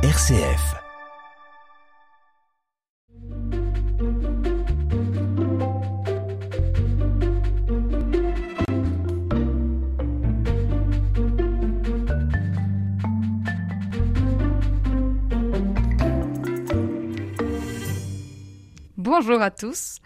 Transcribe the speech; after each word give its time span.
RCF. 0.00 0.76
Bonjour 18.96 19.42
à 19.42 19.50
tous, 19.50 19.96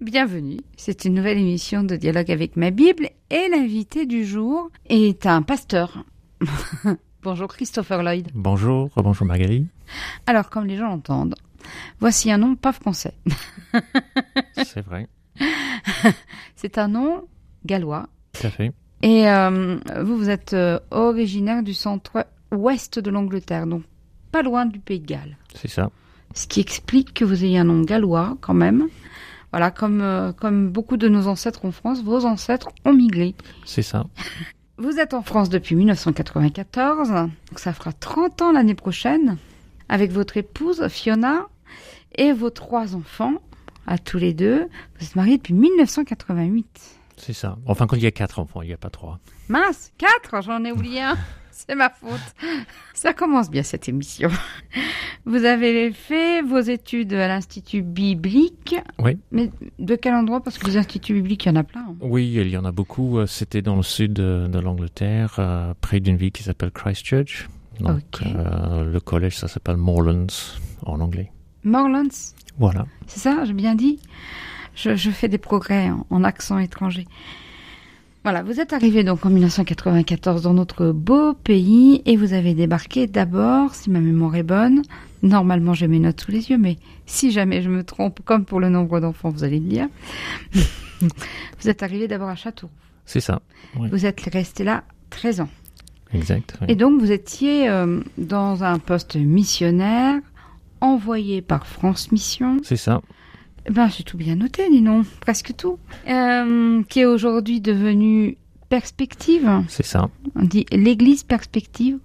bienvenue. 0.00 0.60
C'est 0.78 1.04
une 1.04 1.12
nouvelle 1.12 1.36
émission 1.36 1.82
de 1.82 1.96
Dialogue 1.96 2.30
avec 2.30 2.56
ma 2.56 2.70
Bible 2.70 3.10
et 3.28 3.48
l'invité 3.50 4.06
du 4.06 4.24
jour 4.24 4.70
est 4.88 5.26
un 5.26 5.42
pasteur. 5.42 6.06
Bonjour 7.24 7.48
Christopher 7.48 8.02
Lloyd. 8.02 8.28
Bonjour, 8.34 8.90
bonjour 8.96 9.26
Marguerite. 9.26 9.66
Alors, 10.26 10.50
comme 10.50 10.66
les 10.66 10.76
gens 10.76 10.88
l'entendent, 10.88 11.34
voici 11.98 12.30
un 12.30 12.36
nom 12.36 12.54
pas 12.54 12.72
français. 12.72 13.14
C'est 14.62 14.82
vrai, 14.84 15.08
C'est 16.54 16.76
un 16.76 16.88
nom 16.88 17.24
gallois. 17.64 18.08
tout 18.34 18.46
à 18.46 18.50
fait. 18.50 18.72
Et 19.00 19.26
euh, 19.26 19.78
vous, 20.02 20.18
vous 20.18 20.28
êtes 20.28 20.52
euh, 20.52 20.78
originaire 20.90 21.62
du 21.62 21.72
centre-ouest 21.72 22.98
de 22.98 23.10
l'Angleterre, 23.10 23.66
donc 23.66 23.84
pas 24.30 24.42
loin 24.42 24.66
du 24.66 24.78
Pays 24.78 25.00
de 25.00 25.06
Galles. 25.06 25.38
C'est 25.54 25.68
ça. 25.68 25.90
Ce 26.34 26.46
qui 26.46 26.60
explique 26.60 27.14
que 27.14 27.24
vous 27.24 27.42
ayez 27.42 27.56
un 27.58 27.64
nom 27.64 27.80
gallois 27.80 28.36
quand 28.42 28.52
même. 28.54 28.88
Voilà, 29.50 29.70
comme, 29.70 30.02
euh, 30.02 30.32
comme 30.32 30.68
beaucoup 30.70 30.98
de 30.98 31.08
nos 31.08 31.26
ancêtres 31.26 31.64
en 31.64 31.72
France, 31.72 32.02
vos 32.02 32.26
ancêtres 32.26 32.68
ont 32.84 32.92
migré. 32.92 33.34
C'est 33.64 33.80
ça. 33.82 34.04
Vous 34.76 34.98
êtes 34.98 35.14
en 35.14 35.22
France 35.22 35.50
depuis 35.50 35.76
1994, 35.76 37.10
donc 37.10 37.58
ça 37.58 37.72
fera 37.72 37.92
30 37.92 38.42
ans 38.42 38.52
l'année 38.52 38.74
prochaine, 38.74 39.36
avec 39.88 40.10
votre 40.10 40.36
épouse 40.36 40.88
Fiona 40.88 41.46
et 42.16 42.32
vos 42.32 42.50
trois 42.50 42.96
enfants, 42.96 43.34
à 43.86 43.98
tous 43.98 44.18
les 44.18 44.34
deux. 44.34 44.66
Vous 44.98 45.06
êtes 45.06 45.14
mariés 45.14 45.36
depuis 45.36 45.54
1988. 45.54 46.66
C'est 47.16 47.32
ça. 47.32 47.56
Enfin, 47.66 47.86
quand 47.86 47.94
il 47.94 48.02
y 48.02 48.06
a 48.06 48.10
quatre 48.10 48.40
enfants, 48.40 48.62
il 48.62 48.68
n'y 48.68 48.74
a 48.74 48.78
pas 48.78 48.90
trois. 48.90 49.20
Mince, 49.48 49.92
quatre, 49.96 50.42
j'en 50.42 50.64
ai 50.64 50.72
oublié 50.72 51.02
un. 51.02 51.16
C'est 51.68 51.74
ma 51.76 51.88
faute. 51.90 52.20
Ça 52.94 53.12
commence 53.14 53.48
bien 53.50 53.62
cette 53.62 53.88
émission. 53.88 54.28
Vous 55.24 55.44
avez 55.44 55.92
fait 55.92 56.42
vos 56.42 56.58
études 56.58 57.12
à 57.14 57.28
l'Institut 57.28 57.82
biblique. 57.82 58.74
Oui. 58.98 59.18
Mais 59.30 59.50
de 59.78 59.94
quel 59.94 60.14
endroit? 60.14 60.42
Parce 60.42 60.58
que 60.58 60.66
les 60.66 60.76
instituts 60.76 61.14
bibliques, 61.14 61.44
il 61.46 61.48
y 61.48 61.52
en 61.52 61.56
a 61.56 61.62
plein. 61.64 61.82
hein. 61.88 61.94
Oui, 62.00 62.32
il 62.34 62.48
y 62.48 62.56
en 62.56 62.64
a 62.64 62.72
beaucoup. 62.72 63.18
Euh, 63.18 63.26
C'était 63.26 63.62
dans 63.62 63.76
le 63.76 63.82
sud 63.82 64.12
de, 64.14 64.46
de 64.48 64.58
l'Angleterre, 64.58 65.36
euh, 65.38 65.74
près 65.80 66.00
d'une 66.00 66.16
ville 66.16 66.32
qui 66.32 66.42
s'appelle 66.42 66.70
Christchurch. 66.72 67.48
Donc, 67.80 68.02
euh, 68.22 68.84
le 68.84 69.00
collège, 69.00 69.36
ça 69.38 69.48
s'appelle 69.48 69.76
Moorlands 69.76 70.26
en 70.86 71.00
anglais. 71.00 71.30
Morlands, 71.64 72.02
Voilà. 72.58 72.86
c'est 73.06 73.20
ça, 73.20 73.44
j'ai 73.44 73.52
bien 73.54 73.74
dit? 73.74 73.98
Je, 74.76 74.94
je 74.96 75.10
fais 75.10 75.28
des 75.28 75.38
progrès 75.38 75.90
en, 75.90 76.06
en 76.10 76.24
accent 76.24 76.58
étranger. 76.58 77.06
Voilà, 78.24 78.42
vous 78.42 78.58
êtes 78.58 78.72
arrivé 78.72 79.04
donc 79.04 79.26
en 79.26 79.28
1994 79.28 80.40
dans 80.40 80.54
notre 80.54 80.92
beau 80.92 81.34
pays 81.34 82.00
et 82.06 82.16
vous 82.16 82.32
avez 82.32 82.54
débarqué 82.54 83.06
d'abord, 83.06 83.74
si 83.74 83.90
ma 83.90 84.00
mémoire 84.00 84.34
est 84.34 84.42
bonne, 84.42 84.80
normalement 85.22 85.74
j'ai 85.74 85.88
mes 85.88 85.98
notes 85.98 86.22
sous 86.22 86.30
les 86.30 86.48
yeux, 86.48 86.56
mais 86.56 86.78
si 87.04 87.32
jamais 87.32 87.60
je 87.60 87.68
me 87.68 87.84
trompe, 87.84 88.20
comme 88.24 88.46
pour 88.46 88.60
le 88.60 88.70
nombre 88.70 88.98
d'enfants, 88.98 89.28
vous 89.28 89.44
allez 89.44 89.60
me 89.60 89.68
dire, 89.68 89.88
vous 91.02 91.68
êtes 91.68 91.82
arrivé 91.82 92.08
d'abord 92.08 92.30
à 92.30 92.34
Châteauroux. 92.34 92.72
C'est 93.04 93.20
ça. 93.20 93.42
Oui. 93.78 93.90
Vous 93.90 94.06
êtes 94.06 94.22
resté 94.32 94.64
là 94.64 94.84
13 95.10 95.42
ans. 95.42 95.50
Exact. 96.14 96.56
oui. 96.62 96.68
Et 96.70 96.76
donc 96.76 96.98
vous 97.02 97.12
étiez 97.12 97.68
euh, 97.68 98.00
dans 98.16 98.64
un 98.64 98.78
poste 98.78 99.16
missionnaire 99.16 100.18
envoyé 100.80 101.42
par 101.42 101.66
France 101.66 102.10
Mission. 102.10 102.56
C'est 102.62 102.76
ça. 102.76 103.02
Ben, 103.70 103.88
j'ai 103.88 104.04
tout 104.04 104.16
bien 104.18 104.36
noté, 104.36 104.68
dis 104.70 104.84
presque 105.20 105.54
tout. 105.56 105.78
Euh, 106.08 106.82
qui 106.88 107.00
est 107.00 107.06
aujourd'hui 107.06 107.60
devenu 107.60 108.36
Perspective. 108.68 109.48
C'est 109.68 109.84
ça. 109.84 110.08
On 110.34 110.42
dit 110.42 110.66
l'Église 110.72 111.22
Perspective. 111.22 111.98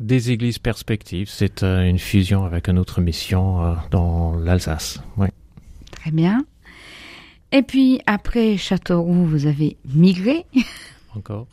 Des 0.00 0.32
églises 0.32 0.58
perspectives, 0.58 1.28
c'est 1.30 1.62
euh, 1.62 1.88
une 1.88 1.98
fusion 2.00 2.44
avec 2.44 2.68
une 2.68 2.78
autre 2.78 3.00
mission 3.00 3.64
euh, 3.64 3.74
dans 3.90 4.34
l'Alsace. 4.34 5.00
Oui. 5.16 5.28
Très 5.92 6.10
bien. 6.10 6.44
Et 7.52 7.62
puis, 7.62 8.00
après 8.06 8.56
Châteauroux, 8.56 9.24
vous 9.24 9.46
avez 9.46 9.76
migré 9.94 10.44
Encore. 11.14 11.46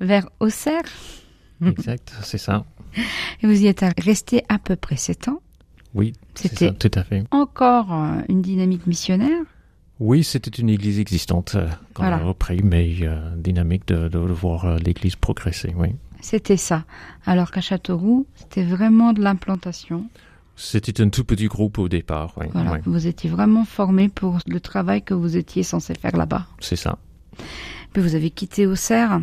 vers 0.00 0.28
Auxerre. 0.38 0.82
Exact. 1.64 2.12
C'est 2.22 2.38
ça. 2.38 2.64
Et 3.42 3.46
vous 3.46 3.62
y 3.62 3.66
êtes 3.66 3.84
resté 3.98 4.44
à 4.50 4.58
peu 4.58 4.76
près 4.76 4.96
sept 4.96 5.28
ans. 5.28 5.40
Oui. 5.94 6.12
C'était- 6.34 6.68
ça. 6.68 6.72
Tout 6.72 6.90
à 6.94 7.04
fait. 7.04 7.24
Encore 7.30 7.92
euh, 7.92 8.20
une 8.28 8.42
dynamique 8.42 8.86
missionnaire? 8.86 9.42
Oui, 10.00 10.24
c'était 10.24 10.50
une 10.50 10.68
église 10.70 10.98
existante 10.98 11.54
euh, 11.54 11.68
qu'on 11.94 12.02
Voilà. 12.02 12.16
a 12.16 12.24
repris, 12.24 12.60
mais 12.62 12.90
euh, 13.02 13.34
dynamique 13.36 13.86
de, 13.88 14.08
de 14.08 14.18
voir 14.18 14.64
euh, 14.64 14.78
l'église 14.78 15.16
progresser, 15.16 15.72
oui. 15.76 15.88
C'était 16.20 16.56
ça. 16.56 16.84
Alors 17.26 17.50
qu'à 17.50 17.60
Châteauroux, 17.60 18.26
c'était 18.34 18.64
vraiment 18.64 19.12
de 19.12 19.20
l'implantation. 19.22 20.04
C'était 20.56 21.00
un 21.02 21.08
tout 21.08 21.24
petit 21.24 21.46
groupe 21.46 21.78
au 21.78 21.88
départ, 21.88 22.34
oui. 22.36 22.46
Voilà. 22.52 22.72
oui, 22.74 22.78
Vous 22.86 23.06
étiez 23.06 23.28
vraiment 23.30 23.64
formé 23.64 24.08
pour 24.08 24.38
le 24.46 24.60
travail 24.60 25.02
que 25.02 25.14
vous 25.14 25.36
étiez 25.36 25.62
censé 25.62 25.94
faire 25.94 26.16
là-bas. 26.16 26.46
c'est 26.60 26.76
ça. 26.76 26.98
Puis 27.92 28.02
vous 28.02 28.14
avez 28.14 28.30
quitté 28.30 28.66
Auxerre 28.66 29.20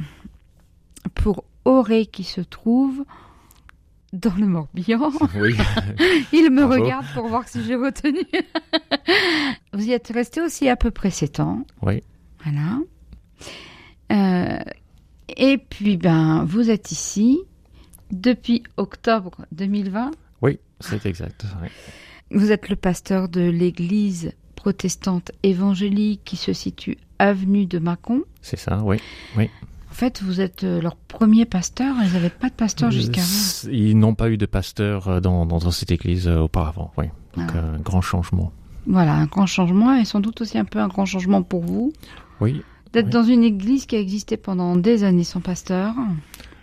pour 1.16 1.44
Auré 1.66 2.06
qui 2.06 2.24
se 2.24 2.41
trouve 2.41 3.03
dans 4.14 4.34
le 4.36 4.47
Morbihan. 4.47 5.12
Oui, 5.36 5.56
Il 6.34 6.50
me 6.52 6.66
Bravo. 6.66 6.84
regarde 6.84 7.06
pour 7.14 7.28
voir 7.28 7.47
si 7.47 7.64
j'ai 7.64 7.75
retenu. 7.75 8.20
vous 9.74 9.86
y 9.88 9.92
êtes 9.92 10.08
resté 10.14 10.42
aussi 10.42 10.68
à 10.70 10.75
peu 10.75 10.92
près 10.92 11.12
sept 11.12 11.40
ans. 11.40 11.66
oui, 11.81 12.02
Voilà. 12.44 12.80
Euh, 14.12 14.59
et 15.38 15.58
puis, 15.58 15.98
ben, 15.98 16.44
vous 16.46 16.69
êtes 16.72 16.92
ici 16.92 17.40
depuis 18.12 18.64
octobre 18.78 19.46
2020. 19.52 20.12
oui, 20.42 20.59
c'est 20.80 21.06
exact. 21.06 21.46
oui. 21.62 21.68
Vous 22.31 22.52
êtes 22.52 22.69
le 22.69 22.75
pasteur 22.75 23.30
de 23.30 23.42
l'église 23.42 24.34
protestante 24.56 25.31
évangélique 25.44 26.22
qui 26.25 26.36
se 26.36 26.53
situe 26.53 26.98
avenue 27.19 27.66
de 27.66 27.80
Mâcon. 27.80 28.24
C'est 28.42 28.58
ça, 28.59 28.81
oui. 28.84 28.98
En 29.38 29.46
fait, 30.00 30.22
vous 30.24 30.42
êtes 30.42 30.64
euh, 30.64 30.82
leur 30.82 30.96
premier 30.96 31.46
pasteur. 31.46 31.96
Ils 32.04 32.14
n'avaient 32.14 32.30
pas 32.30 32.50
de 32.50 32.54
pasteur. 32.54 32.90
Euh, 32.92 33.70
Ils 33.72 33.98
n'ont 33.98 34.16
pas 34.16 34.30
eu 34.30 34.38
de 34.38 34.46
pasteur 34.46 35.08
euh, 35.08 35.20
dans, 35.20 35.46
dans 35.46 35.72
cette 35.72 35.92
église 35.92 36.28
auparavant, 36.28 36.92
oui. 36.98 37.06
Donc, 37.38 37.50
Ah. 37.54 37.60
un 37.76 37.80
grand 37.80 38.02
changement. 38.02 38.52
Voilà, 38.88 39.14
un 39.14 39.26
grand 39.26 39.46
changement 39.46 39.94
et 39.96 40.06
sans 40.06 40.20
doute 40.20 40.42
aussi 40.42 40.58
un 40.58 40.66
peu 40.66 40.80
un 40.80 40.88
grand 40.88 41.06
changement 41.06 41.44
pour 41.44 41.62
vous. 41.64 41.94
Oui, 42.42 42.62
D'être 42.94 43.06
Oui. 43.08 43.12
dans 43.12 43.24
une 43.24 43.44
église 43.44 43.86
qui 43.86 43.96
a 43.96 44.00
existé 44.00 44.36
pendant 44.38 44.76
des 44.76 45.04
années 45.04 45.24
sans 45.24 45.42
pasteur. 45.42 45.94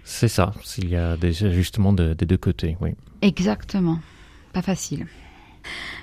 c'est 0.03 0.27
ça. 0.29 0.53
Il 0.79 0.89
y 0.89 0.97
a 0.97 1.17
des 1.17 1.45
ajustements 1.45 1.93
de- 1.93 2.15
des 2.15 2.27
deux 2.27 2.37
côtés, 2.37 2.77
oui. 2.81 2.91
Exactement. 3.23 3.99
Pas 4.53 4.63
facile. 4.63 5.07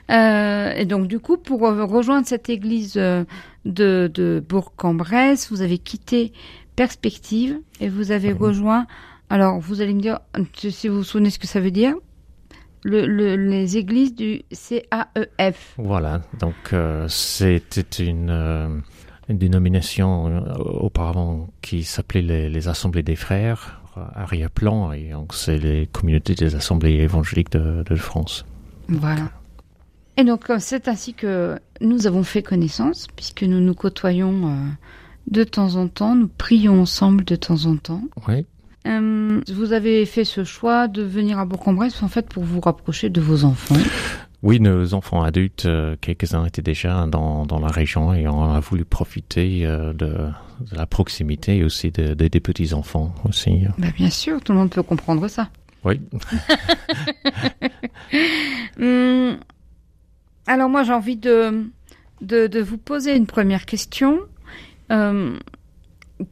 Euh, 0.10 0.74
et 0.76 0.86
donc, 0.86 1.08
du 1.08 1.20
coup, 1.20 1.38
pour 1.38 1.62
rejoindre 1.62 2.28
cette 2.28 2.50
église 2.50 2.96
euh, 2.98 3.24
de, 3.66 4.12
de 4.14 4.44
Bourg-en-Bresse, 4.48 5.50
vous 5.52 5.62
avez 5.62 5.78
quitté 5.78 6.34
Perspective 6.76 7.60
et 7.80 7.88
vous 7.90 8.12
avez 8.12 8.32
rejoint. 8.34 8.88
Alors, 9.30 9.60
vous 9.60 9.82
allez 9.82 9.94
me 9.94 10.02
dire, 10.02 10.20
si 10.58 10.88
vous 10.88 10.98
vous 10.98 11.04
souvenez 11.04 11.30
ce 11.30 11.40
que 11.40 11.48
ça 11.48 11.60
veut 11.60 11.72
dire, 11.72 11.94
le, 12.84 13.06
le- 13.06 13.36
les 13.38 13.78
églises 13.78 14.14
du 14.14 14.42
CAEF. 14.52 15.74
Voilà, 15.78 16.22
donc 16.40 16.56
euh, 16.74 17.08
c'était 17.08 18.04
une, 18.04 18.30
euh, 18.30 18.68
une 19.30 19.38
dénomination 19.38 20.44
auparavant 20.58 21.48
qui 21.62 21.84
s'appelait 21.84 22.22
les, 22.22 22.50
les 22.50 22.68
Assemblées 22.68 23.04
des 23.04 23.16
Frères, 23.16 23.80
arrière-plan, 24.16 24.92
et 24.92 25.12
donc 25.12 25.34
c'est 25.34 25.58
les 25.58 25.88
communautés 25.88 26.36
des 26.36 26.56
Assemblées 26.56 26.96
évangéliques 26.96 27.52
de, 27.52 27.84
de 27.84 27.96
France. 27.96 28.46
Voilà. 28.90 29.30
Et 30.18 30.24
donc, 30.24 30.50
euh, 30.50 30.58
c'est 30.60 30.88
ainsi 30.88 31.14
que 31.14 31.58
nous 31.82 32.06
avons 32.08 32.24
fait 32.24 32.44
connaissance, 32.44 33.08
puisque 33.16 33.44
nous 33.44 33.60
nous 33.60 33.74
côtoyons 33.74 34.48
euh, 34.50 34.56
de 35.32 35.44
temps 35.44 35.76
en 35.76 35.88
temps, 35.88 36.16
nous 36.16 36.28
prions 36.28 36.82
ensemble 36.82 37.24
de 37.26 37.36
temps 37.36 37.66
en 37.66 37.78
temps. 37.78 38.02
Oui, 38.28 38.46
Euh, 38.86 39.42
vous 39.52 39.72
avez 39.74 40.06
fait 40.06 40.26
ce 40.26 40.44
choix 40.44 40.88
de 40.90 41.02
venir 41.04 41.40
à 41.40 41.46
Bourg-en-Bresse 41.46 42.04
en 42.04 42.10
fait 42.10 42.28
pour 42.28 42.44
vous 42.44 42.60
rapprocher 42.60 43.10
de 43.10 43.22
vos 43.22 43.46
enfants. 43.46 43.76
oui 44.44 44.60
nos 44.60 44.94
enfants 44.94 45.24
adultes, 45.24 45.66
euh, 45.66 45.96
quelques-uns 46.02 46.46
étaient 46.46 46.62
déjà 46.62 47.06
dans, 47.08 47.46
dans 47.46 47.60
la 47.62 47.70
région 47.70 48.14
et 48.14 48.28
on 48.28 48.44
a 48.52 48.60
voulu 48.60 48.84
profiter 48.84 49.66
euh, 49.66 49.94
de, 49.94 50.08
de 50.70 50.76
la 50.76 50.86
proximité 50.86 51.58
et 51.60 51.64
aussi 51.64 51.92
de- 51.92 52.14
de- 52.14 52.28
des 52.28 52.40
petits-enfants 52.42 53.16
aussi. 53.28 53.64
Bah, 53.78 53.88
bien 53.96 54.10
sûr, 54.10 54.42
tout 54.44 54.52
le 54.52 54.58
monde 54.60 54.70
peut 54.70 54.84
comprendre 54.84 55.28
ça. 55.30 55.48
Oui, 55.86 56.00
Hum, 58.80 59.38
alors 60.48 60.62
moi 60.74 60.82
j'ai 60.82 60.92
envie 60.92 61.18
de, 61.18 61.70
de, 62.22 62.48
de 62.48 62.60
vous 62.60 62.80
poser 62.80 63.16
une 63.16 63.28
première 63.28 63.66
question. 63.66 64.20
Euh, 64.92 65.38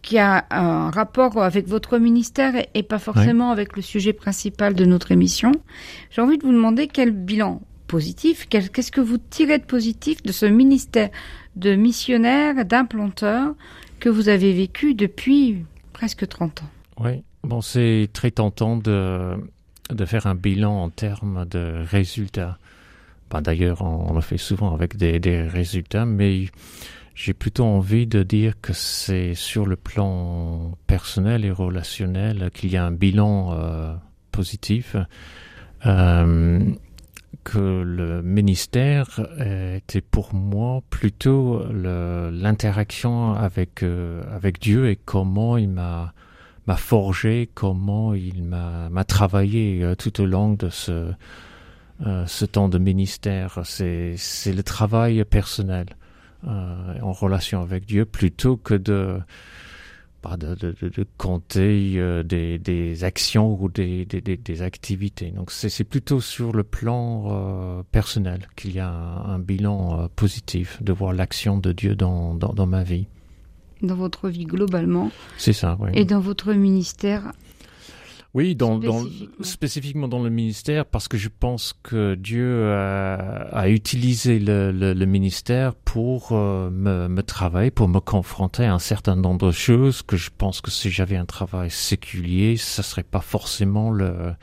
qui 0.03 0.19
a 0.19 0.45
un 0.51 0.89
rapport 0.89 1.41
avec 1.41 1.67
votre 1.67 1.97
ministère 1.97 2.53
et 2.73 2.83
pas 2.83 2.99
forcément 2.99 3.51
avec 3.51 3.75
le 3.75 3.81
sujet 3.81 4.13
principal 4.13 4.73
de 4.73 4.85
notre 4.85 5.11
émission. 5.11 5.51
J'ai 6.11 6.21
envie 6.21 6.37
de 6.37 6.43
vous 6.43 6.53
demander 6.53 6.87
quel 6.87 7.11
bilan 7.11 7.61
positif, 7.87 8.47
qu'est-ce 8.47 8.91
que 8.91 9.01
vous 9.01 9.17
tirez 9.17 9.57
de 9.57 9.65
positif 9.65 10.23
de 10.23 10.31
ce 10.31 10.45
ministère 10.45 11.09
de 11.55 11.75
missionnaire, 11.75 12.63
d'implanteur 12.63 13.53
que 13.99 14.07
vous 14.07 14.29
avez 14.29 14.53
vécu 14.53 14.93
depuis 14.93 15.65
presque 15.91 16.25
30 16.27 16.61
ans? 16.61 16.69
Oui, 17.03 17.23
bon, 17.43 17.59
c'est 17.59 18.07
très 18.13 18.31
tentant 18.31 18.77
de, 18.77 19.35
de 19.89 20.05
faire 20.05 20.25
un 20.27 20.35
bilan 20.35 20.83
en 20.83 20.89
termes 20.89 21.45
de 21.49 21.83
résultats. 21.83 22.57
Bah, 23.31 23.39
D'ailleurs, 23.39 23.81
on, 23.81 24.13
le 24.13 24.21
fait 24.21 24.37
souvent 24.37 24.73
avec 24.73 24.97
des, 24.97 25.41
résultats, 25.43 26.05
mais 26.05 26.47
j'ai 27.15 27.33
plutôt 27.33 27.63
envie 27.63 28.05
de 28.05 28.23
dire 28.23 28.59
que 28.61 28.73
c'est 28.73 29.35
sur 29.35 29.65
le 29.65 29.77
plan 29.77 30.77
personnel 30.85 31.45
et 31.45 31.51
relationnel 31.51 32.51
qu'il 32.53 32.71
y 32.71 32.77
a 32.77 32.85
un 32.85 32.91
bilan 32.91 33.53
euh, 33.53 33.93
positif. 34.31 34.97
Euh, 35.85 36.59
que 37.43 37.81
le 37.81 38.21
ministère 38.21 39.19
était 39.39 40.01
pour 40.01 40.35
moi 40.35 40.81
plutôt 40.91 41.65
l'interaction 41.71 43.33
avec 43.33 43.81
euh, 43.81 44.21
avec 44.31 44.59
Dieu 44.59 44.89
et 44.89 44.95
comment 44.95 45.57
il 45.57 45.69
m'a 45.69 46.13
forgé, 46.77 47.49
comment 47.53 48.13
il 48.13 48.43
m'a 48.43 49.03
travaillé 49.05 49.93
tout 49.97 50.21
au 50.21 50.25
long 50.25 50.53
de 50.53 50.69
ce 50.69 51.13
euh, 52.05 52.25
ce 52.25 52.45
temps 52.45 52.69
de 52.69 52.77
ministère. 52.77 53.59
C'est 53.63 54.15
c'est 54.17 54.53
le 54.53 54.63
travail 54.63 55.23
personnel 55.25 55.87
en 56.43 57.11
relation 57.11 57.61
avec 57.61 57.85
Dieu 57.85 58.05
plutôt 58.05 58.57
que 58.57 58.73
de 58.73 59.19
de, 60.37 60.55
de, 60.55 60.89
de, 60.89 61.05
compter 61.17 61.93
euh, 61.95 62.23
des, 62.23 62.59
des, 62.59 63.03
actions 63.03 63.57
ou 63.59 63.69
des, 63.69 64.05
des, 64.05 64.21
des 64.21 64.61
activités. 64.61 65.31
Donc 65.31 65.51
c'est 65.51 65.83
plutôt 65.83 66.21
sur 66.21 66.53
le 66.53 66.63
plan 66.63 67.25
euh, 67.27 67.83
personnel 67.91 68.47
qu'il 68.55 68.73
y 68.73 68.79
a 68.79 68.89
un, 68.89 69.33
un 69.33 69.39
bilan 69.39 69.99
euh, 69.99 70.07
positif 70.15 70.81
de 70.81 70.93
voir 70.93 71.13
l'action 71.13 71.57
de 71.57 71.71
Dieu 71.71 71.95
dans, 71.95 72.35
dans, 72.35 72.53
dans, 72.53 72.67
ma 72.67 72.83
vie. 72.83 73.07
Dans 73.81 73.95
votre 73.95 74.29
vie 74.29 74.45
globalement. 74.45 75.11
C'est 75.37 75.53
ça, 75.53 75.77
oui. 75.79 75.89
Et 75.93 76.05
dans 76.05 76.19
votre 76.19 76.53
ministère 76.53 77.31
oui, 78.33 78.55
dans, 78.55 78.77
dans, 78.77 79.03
spécifiquement 79.41 80.07
dans 80.07 80.23
le 80.23 80.29
ministère, 80.29 80.85
parce 80.85 81.07
que 81.07 81.17
je 81.17 81.27
pense 81.27 81.73
que 81.83 82.15
Dieu 82.15 82.71
a, 82.71 83.15
a 83.51 83.69
utilisé 83.69 84.39
le, 84.39 84.71
le, 84.71 84.93
le, 84.93 85.05
ministère 85.05 85.75
pour 85.75 86.31
euh, 86.31 86.69
me, 86.69 87.09
me, 87.09 87.23
travailler, 87.23 87.71
pour 87.71 87.89
me 87.89 87.99
confronter 87.99 88.63
à 88.65 88.73
un 88.73 88.79
certain 88.79 89.17
nombre 89.17 89.47
de 89.47 89.51
choses 89.51 90.01
que 90.01 90.15
je 90.15 90.29
pense 90.35 90.61
que 90.61 90.71
si 90.71 90.89
j'avais 90.89 91.17
un 91.17 91.25
travail 91.25 91.69
séculier, 91.69 92.55
ça 92.55 92.83
serait 92.83 93.03
pas 93.03 93.19
forcément 93.19 93.91
le, 93.91 94.33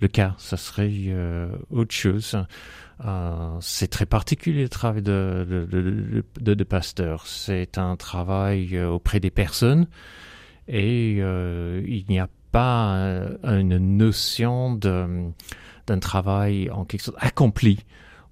le 0.00 0.08
cas. 0.08 0.34
Ça 0.38 0.56
serait 0.56 0.90
euh, 1.08 1.48
autre 1.70 1.94
chose. 1.94 2.36
Euh, 3.04 3.56
c'est 3.60 3.88
très 3.88 4.06
particulier 4.06 4.62
le 4.62 4.68
travail 4.68 5.02
de, 5.02 5.46
de, 5.48 6.24
de, 6.40 6.54
de, 6.54 6.64
pasteur. 6.64 7.26
C'est 7.26 7.78
un 7.78 7.96
travail 7.96 8.76
euh, 8.76 8.88
auprès 8.88 9.18
des 9.20 9.30
personnes 9.30 9.86
et 10.68 11.18
euh, 11.20 11.82
il 11.86 12.04
n'y 12.08 12.18
a 12.18 12.26
pas 12.26 12.32
euh, 12.54 13.36
une 13.44 13.78
notion 13.78 14.74
d'un 14.74 15.98
travail 16.00 16.70
en 16.70 16.84
quelque 16.84 17.02
sorte 17.02 17.18
accompli 17.20 17.78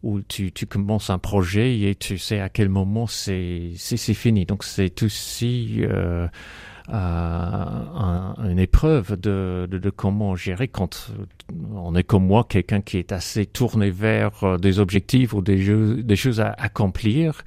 où 0.02 0.20
tu, 0.22 0.50
tu 0.52 0.66
commences 0.66 1.10
un 1.10 1.18
projet 1.18 1.78
et 1.80 1.94
tu 1.94 2.16
sais 2.16 2.40
à 2.40 2.48
quel 2.48 2.68
moment 2.68 3.06
c'est 3.06 3.74
fini. 3.76 4.46
Donc 4.46 4.64
c'est 4.64 5.02
aussi 5.02 5.80
euh, 5.80 6.26
euh, 6.88 6.92
un, 6.94 8.34
une 8.48 8.58
épreuve 8.58 9.20
de, 9.20 9.68
de, 9.70 9.78
de, 9.78 9.90
comment 9.90 10.34
gérer 10.36 10.68
quand 10.68 11.12
on 11.74 11.94
est 11.94 12.02
comme 12.02 12.26
moi, 12.26 12.44
quelqu'un 12.48 12.80
qui 12.80 12.96
est 12.96 13.12
assez 13.12 13.46
tourné 13.46 13.90
vers 13.90 14.42
euh, 14.42 14.56
des 14.56 14.78
objectifs 14.78 15.34
ou 15.34 15.42
des, 15.42 15.58
jeux, 15.58 16.02
des 16.02 16.16
choses 16.16 16.40
à 16.40 16.54
accomplir 16.58 17.42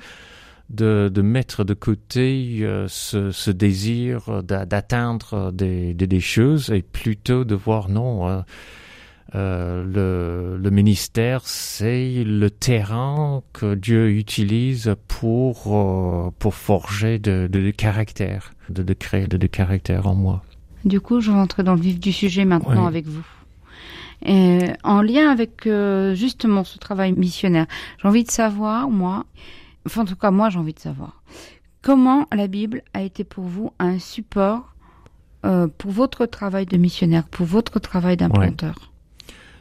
de, 0.69 1.11
de 1.13 1.21
mettre 1.21 1.63
de 1.63 1.73
côté 1.73 2.59
euh, 2.61 2.87
ce, 2.87 3.31
ce, 3.31 3.51
désir 3.51 4.43
d'atteindre 4.43 5.51
des, 5.51 5.93
des, 5.93 6.07
des, 6.07 6.19
choses 6.19 6.71
et 6.71 6.81
plutôt 6.81 7.43
de 7.43 7.55
voir 7.55 7.89
non, 7.89 8.27
euh, 8.27 8.41
euh, 9.35 9.83
le, 9.83 10.57
le, 10.61 10.69
ministère, 10.69 11.41
c'est 11.45 12.23
le 12.23 12.51
terrain 12.51 13.41
que 13.51 13.73
Dieu 13.73 14.11
utilise 14.11 14.95
pour, 15.07 15.75
euh, 15.75 16.31
pour 16.37 16.53
forger 16.53 17.17
de, 17.17 17.49
de, 17.51 17.61
de 17.61 17.71
caractère, 17.71 18.53
de, 18.69 18.83
de 18.83 18.93
créer 18.93 19.25
de, 19.25 19.37
de 19.37 19.47
caractère 19.47 20.07
en 20.07 20.13
moi. 20.13 20.43
Du 20.85 21.01
coup, 21.01 21.19
je 21.19 21.31
rentre 21.31 21.63
dans 21.63 21.73
le 21.73 21.81
vif 21.81 21.99
du 21.99 22.11
sujet 22.11 22.45
maintenant 22.45 22.81
oui. 22.83 22.87
avec 22.87 23.07
vous. 23.07 23.25
Et 24.23 24.59
en 24.83 25.01
lien 25.01 25.31
avec 25.31 25.65
euh, 25.65 26.13
justement 26.13 26.63
ce 26.63 26.77
travail 26.77 27.13
missionnaire, 27.13 27.65
j'ai 28.01 28.07
envie 28.07 28.23
de 28.23 28.31
savoir, 28.31 28.87
moi, 28.89 29.25
enfin 29.85 30.01
en 30.01 30.05
tout 30.05 30.15
cas 30.15 30.31
moi 30.31 30.49
j'ai 30.49 30.59
envie 30.59 30.73
de 30.73 30.79
savoir, 30.79 31.23
comment 31.81 32.27
la 32.33 32.47
Bible 32.47 32.83
a 32.93 33.01
été 33.01 33.23
pour 33.23 33.43
vous 33.43 33.71
un 33.79 33.99
support 33.99 34.73
euh, 35.45 35.67
pour 35.77 35.91
votre 35.91 36.25
travail 36.25 36.65
de 36.65 36.77
missionnaire, 36.77 37.27
pour 37.27 37.45
votre 37.45 37.79
travail 37.79 38.17
d'implanteur? 38.17 38.75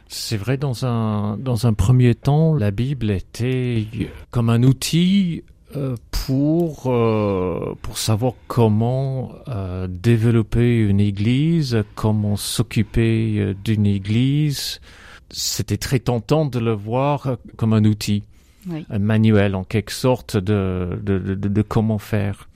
C'est 0.07 0.37
vrai, 0.37 0.57
dans 0.57 0.85
un, 0.85 1.37
dans 1.37 1.65
un 1.65 1.73
premier 1.73 2.13
temps, 2.13 2.53
la 2.53 2.69
Bible 2.71 3.09
était 3.09 3.87
comme 4.29 4.49
un 4.49 4.61
outil 4.61 5.43
euh, 5.75 5.95
pour, 6.11 6.83
euh, 6.85 7.75
pour 7.81 7.97
savoir 7.97 8.33
comment 8.47 9.31
euh, 9.47 9.87
développer 9.89 10.77
une 10.77 10.99
église, 10.99 11.83
comment 11.95 12.35
s'occuper 12.35 13.39
euh, 13.39 13.55
d'une 13.63 13.87
église. 13.87 14.81
C'était 15.31 15.77
très 15.77 15.99
tentant 15.99 16.45
de 16.45 16.59
le 16.59 16.73
voir 16.73 17.37
comme 17.57 17.73
un 17.73 17.83
outil 17.85 18.23
un 18.89 18.99
manuel 18.99 19.55
en 19.55 19.63
quelque 19.63 19.91
sorte 19.91 20.37
de, 20.37 20.99
de, 21.03 21.61
comment 21.61 21.97
faire. 21.97 22.49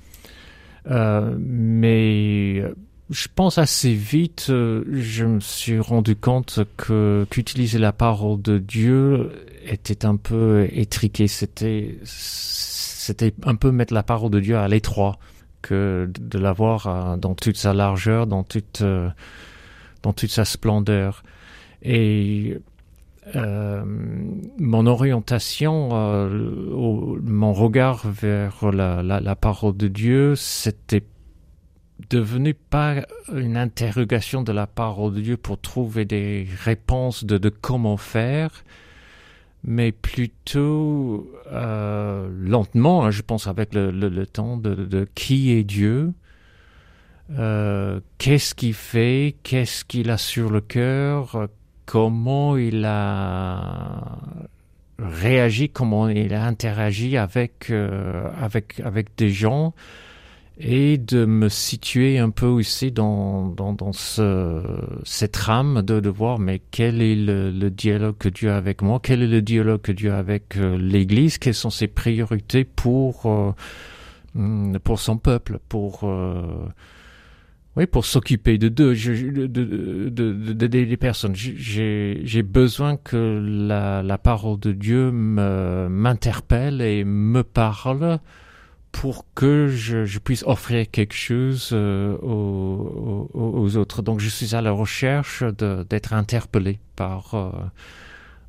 Euh, 0.90 1.36
mais 1.40 2.64
je 3.10 3.28
pense 3.34 3.58
assez 3.58 3.94
vite, 3.94 4.48
euh, 4.50 4.84
je 4.92 5.26
me 5.26 5.40
suis 5.40 5.80
rendu 5.80 6.16
compte 6.16 6.60
que 6.76 7.26
qu'utiliser 7.30 7.80
la 7.80 7.94
parole 7.94 8.42
de 8.42 8.58
Dieu 8.58 9.32
était 9.66 10.06
un 10.06 10.18
peu 10.18 10.68
étriqué. 10.72 11.28
C'était 11.28 12.00
c'était 12.04 13.34
un 13.44 13.56
peu 13.56 13.72
mettre 13.72 13.94
la 13.94 14.04
parole 14.04 14.32
de 14.32 14.42
Dieu 14.42 14.58
à 14.58 14.68
l'étroit 14.68 15.20
que 15.62 16.12
de 16.20 16.38
l'avoir 16.38 16.88
euh, 16.88 17.16
dans 17.16 17.34
toute 17.34 17.56
sa 17.58 17.74
largeur, 17.74 18.28
dans 18.28 18.44
toute 18.44 18.82
euh, 18.82 19.10
dans 20.04 20.12
toute 20.12 20.32
sa 20.32 20.44
splendeur. 20.44 21.24
Et 21.84 22.58
euh, 23.36 23.84
mon 23.86 24.86
orientation, 24.86 25.90
euh, 25.92 27.20
mon 27.22 27.54
regard 27.54 28.08
vers 28.08 28.72
la, 28.72 29.36
parole 29.36 29.76
de 29.76 29.88
Dieu, 29.88 30.36
c'était 30.36 31.04
devenu 32.10 32.54
pas 32.54 33.06
une 33.34 33.58
interrogation 33.58 34.44
de 34.44 34.52
la 34.52 34.68
parole 34.68 35.16
de 35.16 35.22
Dieu 35.22 35.38
pour 35.38 35.60
trouver 35.60 36.06
des 36.06 36.48
réponses 36.64 37.26
de, 37.26 37.50
comment 37.50 37.98
faire, 37.98 38.64
mais 39.64 39.92
plutôt 39.92 41.30
euh, 41.52 42.30
lentement, 42.40 43.06
hein, 43.06 43.12
je 43.12 43.24
pense 43.24 43.48
avec 43.48 43.74
le, 43.74 44.26
temps 44.26 44.56
de, 44.58 45.08
qui 45.16 45.52
est 45.52 45.64
Dieu, 45.64 46.14
qu'est-ce 47.30 48.56
qu'il 48.56 48.74
fait, 48.74 49.36
qu'est-ce 49.44 49.84
qu'il 49.84 50.12
a 50.12 50.18
sur 50.18 50.50
le 50.50 50.62
cœur, 50.62 51.50
comment 51.88 52.58
il 52.58 52.86
a 52.86 54.20
réagi, 55.00 55.70
comment 55.70 56.10
il 56.10 56.34
a 56.34 56.46
interagi 56.46 57.18
avec 57.18 57.72
euh, 57.72 58.30
avec 58.40 58.80
avec 58.84 59.08
des 59.18 59.32
gens 59.32 59.74
et 60.60 60.98
de 60.98 61.26
me 61.26 61.50
situer 61.50 62.18
un 62.18 62.30
peu 62.30 62.48
aussi 62.48 62.92
dans 62.92 63.48
dans, 63.48 63.74
dans 63.74 63.94
ce 63.94 64.62
cette 65.06 65.32
trame 65.32 65.82
de, 65.82 66.00
de 66.00 66.10
voir 66.10 66.40
mais 66.40 66.62
quel 66.72 67.02
est 67.02 67.16
le, 67.16 67.70
dialogue 67.70 68.18
que 68.18 68.30
Dieu 68.30 68.52
a 68.52 68.58
avec 68.58 68.82
moi, 68.82 69.00
quel 69.02 69.24
est 69.24 69.28
le 69.28 69.42
dialogue 69.42 69.82
que 69.82 69.94
Dieu 69.94 70.12
a 70.12 70.18
avec 70.18 70.58
euh, 70.58 70.78
l'Église, 70.78 71.38
quelles 71.38 71.54
sont 71.54 71.70
ses 71.70 71.88
priorités 71.88 72.66
pour 72.66 73.28
euh, 73.28 73.54
hmm, 74.36 74.78
pour 74.80 75.00
son 75.00 75.18
peuple, 75.18 75.60
pour 75.70 76.02
oui, 77.78 77.86
pour 77.86 78.06
s'occuper 78.06 78.58
de 78.58 78.70
deux, 78.70 78.96
de, 78.96 79.46
de, 79.46 80.10
de, 80.10 80.68
des 80.68 80.98
personnes. 80.98 81.36
J'ai 81.36 82.42
besoin 82.42 82.98
que 82.98 83.40
la, 83.68 84.02
la 84.02 84.18
parole 84.18 84.60
de 84.60 84.72
Dieu 84.72 85.12
m'interpelle 85.12 86.82
et 86.82 87.04
me 87.04 87.44
parle 87.44 88.20
pour 88.92 89.26
que 89.36 89.68
je, 89.68 90.06
je 90.06 90.18
puisse 90.18 90.44
offrir 90.48 90.90
quelque 90.90 91.14
chose 91.14 91.70
euh, 91.72 92.18
aux, 92.18 93.30
aux, 93.36 93.60
aux, 93.60 93.78
autres. 93.78 94.02
Donc 94.02 94.22
je 94.22 94.30
suis 94.30 94.56
à 94.56 94.62
la 94.62 94.72
recherche 94.72 95.44
d'être 95.44 96.14
interpellé 96.14 96.80
par, 96.96 97.36
euh, 97.36 97.52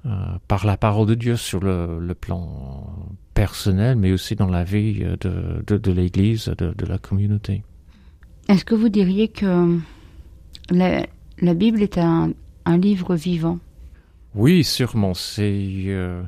euh, 0.07 0.11
par 0.47 0.65
la 0.65 0.79
parole 0.79 1.07
de 1.07 1.15
Dieu 1.15 1.37
sur 1.37 1.61
le, 1.61 1.99
le, 2.01 2.15
plan 2.15 2.97
personnel, 3.35 3.97
mais 3.97 4.11
aussi 4.11 4.37
dans 4.37 4.49
la 4.49 4.65
vie 4.65 5.05
de, 5.21 5.63
de, 5.67 5.77
de 5.77 5.93
l'Église, 5.93 6.47
de, 6.47 6.73
de 6.73 6.87
la 6.87 6.97
communauté. 6.97 7.63
Est-ce 8.49 8.65
que 8.65 8.75
vous 8.75 8.89
diriez 8.89 9.29
que 9.29 9.79
la, 10.71 11.55
Bible 11.55 11.83
est 11.83 11.99
un, 11.99 12.33
livre 12.67 13.15
vivant? 13.15 13.59
Oui, 14.35 14.65
sûrement. 14.65 15.13
C'est 15.13 15.53
euh, 15.87 16.23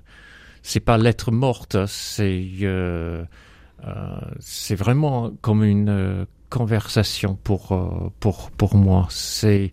pas 0.85 0.99
lettre 0.99 1.31
morte. 1.31 1.79
C'est 1.87 2.47
euh, 2.63 3.25
euh, 3.87 4.21
c'est 4.39 4.75
vraiment 4.75 5.31
comme 5.41 5.65
une 5.65 6.27
conversation 6.51 7.39
pour 7.43 8.13
pour 8.21 8.51
pour 8.51 8.75
moi. 8.75 9.07
C'est 9.09 9.73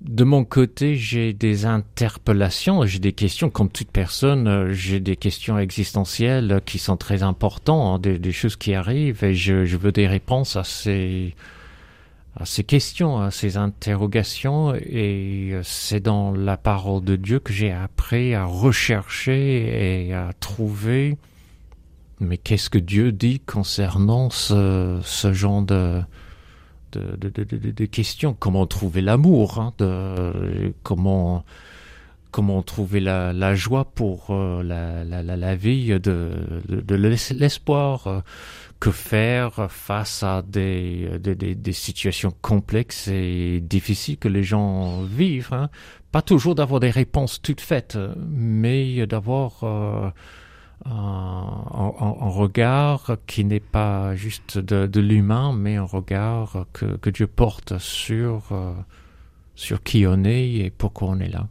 de 0.00 0.22
mon 0.22 0.44
côté, 0.44 0.94
j'ai 0.94 1.32
des 1.32 1.64
interpellations, 1.64 2.84
j'ai 2.86 2.98
des 2.98 3.12
questions, 3.12 3.50
comme 3.50 3.70
toute 3.70 3.90
personne, 3.90 4.72
j'ai 4.72 4.98
des 4.98 5.14
questions 5.14 5.58
existentielles 5.58 6.60
qui 6.66 6.78
sont 6.78 6.96
très 6.96 7.22
importantes, 7.22 7.96
hein, 7.96 8.00
des, 8.00 8.18
des 8.18 8.32
choses 8.32 8.56
qui 8.56 8.74
arrivent, 8.74 9.22
et 9.22 9.34
je, 9.34 9.64
je 9.64 9.76
veux 9.76 9.92
des 9.92 10.08
réponses 10.08 10.56
à 10.56 10.64
ces, 10.64 11.36
à 12.34 12.46
ces 12.46 12.64
questions, 12.64 13.20
à 13.20 13.30
ces 13.30 13.56
interrogations, 13.58 14.74
et 14.74 15.50
euh, 15.52 15.60
c'est 15.62 16.00
dans 16.00 16.32
la 16.32 16.56
parole 16.56 17.04
de 17.04 17.16
Dieu 17.16 17.40
que 17.40 17.52
j'ai 17.52 17.70
appris 17.72 18.34
à 18.34 18.44
rechercher 18.46 20.06
et 20.06 20.14
à 20.14 20.32
trouver, 20.40 21.18
mais 22.20 22.38
qu'est-ce 22.38 22.70
que 22.70 22.78
Dieu 22.78 23.12
dit 23.12 23.40
concernant 23.40 24.30
ce, 24.30 24.98
ce 25.04 25.32
genre 25.34 25.60
de, 25.62 26.00
de, 26.92 27.84
questions? 27.84 28.34
Comment 28.38 28.66
trouver 28.66 29.02
l'amour, 29.02 29.58
hein, 29.60 29.74
de, 29.78 30.72
comment, 30.82 31.44
comment 32.30 32.62
trouver 32.62 33.00
la, 33.00 33.54
joie 33.54 33.84
pour 33.84 34.28
euh, 34.30 34.62
la, 34.62 35.04
la, 35.04 35.54
vie, 35.54 35.88
de, 35.88 35.98
de, 36.68 36.80
de 36.80 36.94
l'es- 36.94 37.34
l'espoir. 37.34 38.06
euh, 38.06 38.20
que 38.82 38.90
faire 38.90 39.70
face 39.70 40.24
à 40.24 40.42
des, 40.42 41.20
situations 41.70 42.32
complexes 42.42 43.06
et 43.06 43.60
difficiles 43.60 44.18
que 44.18 44.26
les 44.26 44.42
gens 44.42 45.02
vivent. 45.02 45.52
Hein. 45.52 45.70
Pas 46.10 46.20
toujours 46.20 46.56
d'avoir 46.56 46.80
des 46.80 46.90
réponses 46.90 47.40
toutes 47.40 47.60
faites, 47.60 47.96
mais 48.26 49.06
d'avoir 49.06 49.62
euh, 49.62 50.10
un, 50.84 52.28
regard 52.28 53.18
qui 53.28 53.44
n'est 53.44 53.60
pas 53.60 54.16
juste 54.16 54.58
de, 54.58 55.00
l'humain, 55.00 55.52
mais 55.52 55.76
un 55.76 55.84
regard 55.84 56.66
que, 56.72 57.08
Dieu 57.08 57.28
porte 57.28 57.74
euh, 58.10 58.72
sur 59.54 59.82
qui 59.84 60.08
on 60.08 60.24
est 60.24 60.54
et 60.54 60.70
pourquoi 60.76 61.10
on 61.10 61.20
est 61.20 61.30
là. 61.30 61.46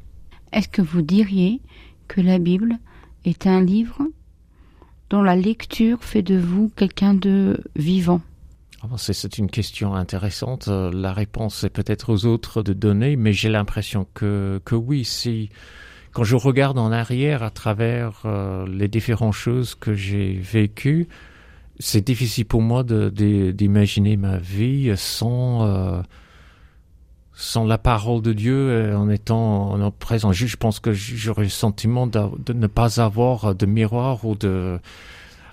Est-ce 0.51 0.67
que 0.67 0.81
vous 0.81 1.01
diriez 1.01 1.61
que 2.09 2.19
la 2.19 2.39
Bible 2.39 2.77
est 3.23 3.47
un 3.47 3.61
livre 3.61 4.01
dont 5.11 5.21
la 5.21 5.35
lecture 5.35 6.03
fait 6.03 6.21
de 6.21 6.37
vous 6.37 6.71
quelqu'un 6.75 7.13
de 7.13 7.59
vivant 7.75 8.21
Ah 8.81 8.87
bon, 8.87 8.95
C'est 8.95 9.37
une 9.37 9.51
question 9.51 9.93
intéressante. 9.93 10.69
Euh, 10.69 10.89
La 10.93 11.11
réponse 11.11 11.65
est 11.65 11.69
peut-être 11.69 12.13
aux 12.13 12.25
autres 12.25 12.63
de 12.63 12.71
donner, 12.71 13.17
mais 13.17 13.33
j'ai 13.33 13.49
l'impression 13.49 14.07
que, 14.13 14.61
que 14.63 14.73
oui, 14.73 15.03
si 15.03 15.49
quand 16.13 16.23
je 16.23 16.37
regarde 16.37 16.79
en 16.79 16.93
arrière 16.93 17.43
à 17.43 17.51
travers 17.51 18.21
euh, 18.23 18.65
les 18.67 18.87
différentes 18.87 19.33
choses 19.33 19.75
que 19.75 19.93
j'ai 19.93 20.33
vécues, 20.33 21.09
c'est 21.77 22.05
difficile 22.05 22.45
pour 22.45 22.61
moi 22.61 22.83
d'imaginer 22.83 24.15
ma 24.15 24.37
vie 24.37 24.93
sans 24.95 25.65
euh, 25.65 26.01
sans 27.41 27.65
la 27.65 27.77
parole 27.77 28.21
de 28.21 28.33
Dieu 28.33 28.55
euh, 28.55 28.95
en 28.95 29.09
étant 29.09 29.71
en 29.73 29.91
présent. 29.91 30.31
Je, 30.31 30.55
pense 30.57 30.79
que 30.79 30.93
j'aurais 30.93 31.43
le 31.43 31.49
sentiment 31.49 32.07
de 32.07 32.53
ne 32.53 32.67
pas 32.67 33.01
avoir 33.01 33.55
de 33.55 33.65
miroir 33.65 34.25
ou 34.25 34.35
de 34.35 34.79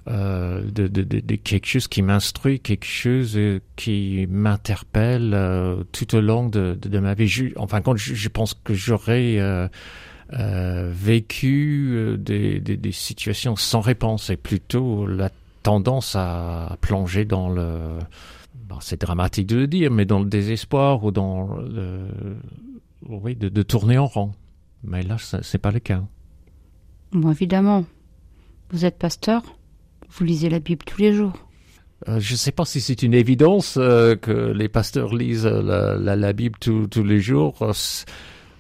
euh, 0.09 0.63
de, 0.71 1.37
quelque 1.37 1.67
chose 1.67 1.87
qui 1.87 2.01
m'instruit, 2.01 2.61
quelque 2.61 2.87
chose 2.87 3.37
euh, 3.37 3.61
qui 3.77 4.27
m'interpelle 4.31 5.33
euh, 5.35 5.83
tout 5.93 6.15
au 6.15 6.21
long 6.21 6.49
de, 6.49 6.99
ma 6.99 7.15
vie. 7.15 7.29
Je, 7.29 7.47
en 7.57 7.67
fin 7.67 7.81
de 7.81 7.85
compte, 7.85 7.99
je, 7.99 8.29
pense 8.29 8.55
que 8.55 8.73
j'aurais 8.73 9.39
euh, 9.39 9.69
euh, 10.33 10.91
vécu 10.95 11.91
euh, 11.93 12.17
des 12.17 12.93
situations 12.93 13.57
sans 13.57 13.81
réponse 13.81 14.31
et 14.31 14.37
plutôt 14.37 15.07
la 15.07 15.31
tendance 15.63 16.17
à 16.17 16.77
plonger 16.81 17.25
dans 17.25 17.51
le... 17.51 17.99
Bon, 18.67 18.79
c'est 18.81 19.01
dramatique 19.01 19.47
de 19.47 19.57
le 19.57 19.67
dire, 19.67 19.91
mais 19.91 20.05
dans 20.05 20.21
le 20.21 20.29
désespoir 20.29 21.05
ou 21.05 21.11
dans 21.11 21.57
le... 21.57 22.07
Oui, 23.07 23.37
de, 23.37 23.49
de 23.49 23.63
tourner 23.63 23.97
en 23.99 24.07
rond. 24.07 24.33
Mais 24.85 25.03
là, 25.03 25.17
c'est 25.19 25.59
pas 25.59 25.71
le 25.71 25.81
cas. 25.81 26.05
Bon, 27.13 27.31
évidemment, 27.31 27.85
vous 28.71 28.85
êtes 28.85 28.99
pasteur, 28.99 29.43
vous 30.11 30.25
lisez 30.25 30.51
la 30.51 30.59
Bible 30.59 30.85
tous 30.85 31.01
les 31.01 31.13
jours. 31.13 31.33
Euh, 32.07 32.21
je 32.21 32.33
ne 32.35 32.37
sais 32.37 32.53
pas 32.53 32.65
si 32.65 32.81
c'est 32.81 33.03
une 33.03 33.15
évidence 33.15 33.77
euh, 33.77 34.15
que 34.15 34.53
les 34.53 34.69
pasteurs 34.69 35.15
lisent 35.15 35.47
euh, 35.47 35.63
la, 35.63 35.97
la, 35.97 36.17
la 36.17 36.33
Bible 36.33 36.59
tous 36.59 37.03
les 37.03 37.21
jours. 37.21 37.73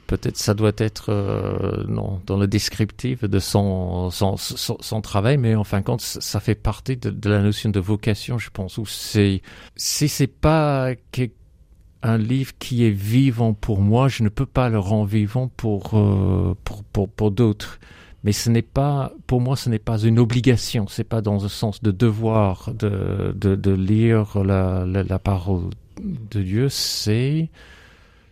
Peut-être 0.08 0.36
ça 0.36 0.54
doit 0.54 0.72
être 0.78 1.10
euh, 1.10 1.84
non, 1.86 2.20
dans 2.26 2.36
le 2.36 2.48
descriptif 2.48 3.24
de 3.24 3.38
son, 3.38 4.10
son, 4.10 4.36
son, 4.36 5.00
travail, 5.00 5.36
mais 5.36 5.54
en 5.54 5.64
fin 5.64 5.80
de 5.80 5.84
compte, 5.84 6.00
ça 6.00 6.40
fait 6.40 6.56
partie 6.56 6.96
de, 6.96 7.28
la 7.28 7.40
notion 7.40 7.70
de 7.70 7.78
vocation, 7.78 8.38
je 8.38 8.50
pense. 8.50 8.78
Où 8.78 8.86
c'est 8.86 9.42
si 9.76 10.08
c'est 10.08 10.26
pas 10.26 10.92
un 12.02 12.18
livre 12.18 12.52
qui 12.58 12.84
est 12.84 12.90
vivant 12.90 13.52
pour 13.52 13.80
moi, 13.80 14.08
je 14.08 14.22
ne 14.22 14.30
peux 14.30 14.46
pas 14.46 14.68
le 14.68 14.78
rendre 14.78 15.06
vivant 15.06 15.48
pour 15.56 15.90
euh, 15.94 16.54
pour 16.64 16.82
pour, 16.84 17.08
pour 17.08 17.30
d'autres 17.30 17.78
mais 18.24 18.32
ce 18.32 18.50
n'est 18.50 18.62
pas, 18.62 19.12
pour 19.26 19.40
moi, 19.40 19.56
ce 19.56 19.70
n'est 19.70 19.78
pas 19.78 19.98
une 19.98 20.18
obligation. 20.18 20.86
C'est 20.88 21.04
pas 21.04 21.20
dans 21.20 21.40
le 21.40 21.48
sens 21.48 21.82
de 21.82 21.90
devoir 21.90 22.74
de, 22.74 23.32
de, 23.36 23.54
de 23.54 23.70
lire 23.70 24.42
la, 24.42 24.84
la, 24.84 25.04
la 25.04 25.18
parole 25.18 25.70
de 26.00 26.42
Dieu. 26.42 26.68
C'est, 26.68 27.48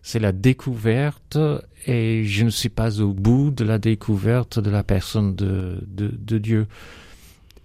c'est 0.06 0.20
la 0.20 0.30
découverte 0.30 1.36
et 1.84 2.22
je 2.22 2.44
ne 2.44 2.50
suis 2.50 2.68
pas 2.68 3.00
au 3.00 3.12
bout 3.12 3.50
de 3.50 3.64
la 3.64 3.78
découverte 3.78 4.60
de 4.60 4.70
la 4.70 4.84
personne 4.84 5.34
de, 5.34 5.84
de, 5.84 6.38
Dieu. 6.38 6.68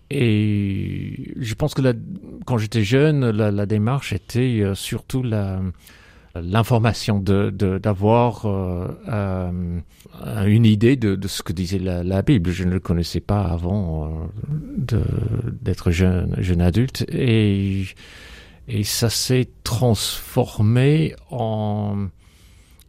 Et 0.10 1.36
je 1.40 1.54
pense 1.54 1.76
que 1.76 1.84
quand 2.48 2.58
j'étais 2.58 2.84
jeune, 2.84 3.30
la, 3.30 3.66
démarche 3.68 4.12
était 4.12 4.62
euh, 4.62 4.74
surtout 4.74 5.22
la, 5.22 5.62
l'information 6.34 7.20
de 7.20 7.52
d'avoir 7.78 8.48
euh, 8.48 8.88
euh, 9.08 9.52
une 10.48 10.66
idée 10.66 10.96
de, 10.96 11.14
de 11.14 11.28
ce 11.28 11.44
que 11.44 11.54
disait 11.54 11.78
la, 11.78 12.22
Bible. 12.24 12.50
Je 12.50 12.64
ne 12.64 12.72
le 12.72 12.80
connaissais 12.80 13.22
pas 13.22 13.44
avant 13.44 14.32
d'être 14.78 15.92
jeune 15.92 16.36
jeune 16.40 16.62
adulte 16.62 17.06
et 17.08 17.86
et 18.68 18.84
ça 18.84 19.12
s'est 19.12 19.50
transformé 19.64 21.14
en 21.30 22.08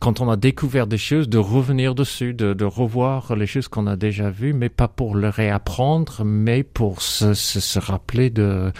quand 0.02 0.20
on 0.20 0.28
a 0.28 0.36
découvert 0.36 0.88
des 0.88 0.98
choses, 0.98 1.28
de 1.28 1.38
revenir 1.38 1.94
dessus, 1.94 2.34
de, 2.34 2.54
de 2.54 2.64
revoir 2.64 3.36
les 3.36 3.46
choses 3.46 3.68
qu'on 3.68 3.86
a 3.86 3.94
déjà 3.94 4.30
vues, 4.30 4.52
mais 4.52 4.68
pas 4.68 4.88
pour 4.88 5.14
le 5.14 5.28
réapprendre, 5.28 6.24
mais 6.24 6.64
pour 6.64 7.02
se, 7.02 7.34
se, 7.34 7.60
se 7.60 7.78
rappeler 7.78 8.28
de, 8.28 8.72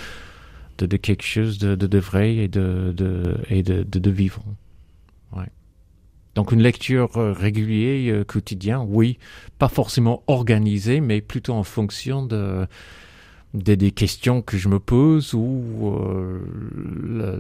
de, 0.79 0.87
de 0.87 0.97
quelque 0.97 1.23
chose 1.23 1.59
de, 1.59 1.77
de, 1.77 1.87
de 1.87 1.99
vrai 2.01 2.35
et 2.35 2.49
de, 2.49 2.93
de, 2.97 3.37
et 3.49 3.63
de, 3.63 3.85
de, 3.85 4.01
de 4.01 4.11
vivant. 4.11 4.43
Ouais. 5.37 5.47
Donc 6.35 6.51
une 6.51 6.61
lecture 6.61 7.17
euh, 7.17 7.33
régulière, 7.33 8.17
euh, 8.17 8.25
quotidien, 8.25 8.85
oui, 8.85 9.19
pas 9.61 9.69
forcément 9.69 10.25
organisée, 10.27 11.01
mais 11.01 11.21
plutôt 11.21 11.53
en 11.53 11.63
fonction 11.63 12.27
de, 12.27 12.67
des, 13.55 13.77
des 13.77 13.93
questions 13.93 14.43
que 14.43 14.57
je 14.59 14.69
me 14.69 14.81
pose 14.81 15.35
ou 15.35 16.01
euh, 16.01 16.41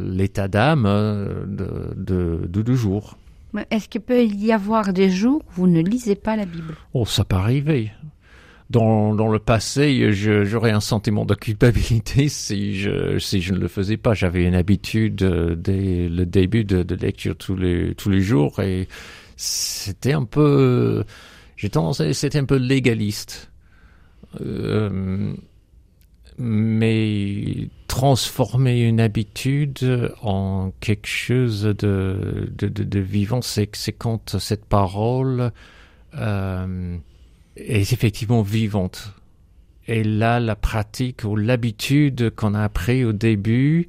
l'état 0.04 0.46
d'âme 0.46 0.84
euh, 0.86 1.44
de, 1.46 1.94
de, 1.96 2.46
de, 2.46 2.62
de 2.62 2.74
jour. 2.74 3.16
Est-ce 3.70 3.88
qu'il 3.88 4.00
peut 4.00 4.24
y 4.24 4.52
avoir 4.52 4.92
des 4.92 5.10
jours 5.10 5.42
où 5.48 5.52
vous 5.52 5.66
ne 5.66 5.80
lisez 5.80 6.14
pas 6.14 6.36
la 6.36 6.46
Bible? 6.46 6.74
Oh, 6.94 7.04
ça 7.04 7.24
peut 7.24 7.36
arriver. 7.36 7.90
Dans, 8.70 9.14
dans 9.14 9.28
le 9.28 9.38
passé, 9.38 10.12
j'aurais 10.12 10.70
un 10.70 10.80
sentiment 10.80 11.26
de 11.26 11.34
culpabilité 11.34 12.28
si 12.30 12.80
je, 12.80 12.90
ne 13.52 13.58
le 13.58 13.68
faisais 13.68 13.98
pas. 13.98 14.14
J'avais 14.14 14.44
une 14.44 14.54
habitude 14.54 15.22
euh, 15.22 15.54
dès 15.54 16.08
le 16.08 16.24
début 16.24 16.64
de, 16.64 16.94
lecture 16.94 17.36
tous 17.36 17.56
les, 17.56 17.94
tous 17.94 18.08
les 18.08 18.22
jours 18.22 18.60
et 18.60 18.88
c'était 19.36 20.12
un 20.12 20.24
peu, 20.24 21.04
j'ai 21.56 21.68
tendance 21.68 22.00
à, 22.00 22.12
c'était 22.14 22.38
un 22.38 22.46
peu 22.46 22.56
légaliste. 22.56 23.50
Euh, 24.40 25.34
mais 26.38 27.68
transformer 28.02 28.80
une 28.80 28.98
habitude 28.98 30.12
en 30.22 30.72
quelque 30.80 31.06
chose 31.06 31.62
de, 31.62 32.98
vivant, 32.98 33.42
c'est 33.42 33.70
c'est 33.76 33.92
quand 33.92 34.40
cette 34.40 34.64
parole 34.64 35.52
euh, 36.18 36.96
est 37.56 37.92
effectivement 37.92 38.42
vivante. 38.42 39.14
Et 39.86 40.02
là, 40.02 40.40
la 40.40 40.56
pratique 40.56 41.22
ou 41.22 41.36
l'habitude 41.36 42.30
qu'on 42.34 42.54
a 42.54 42.64
appris 42.64 43.04
au 43.04 43.12
début, 43.12 43.86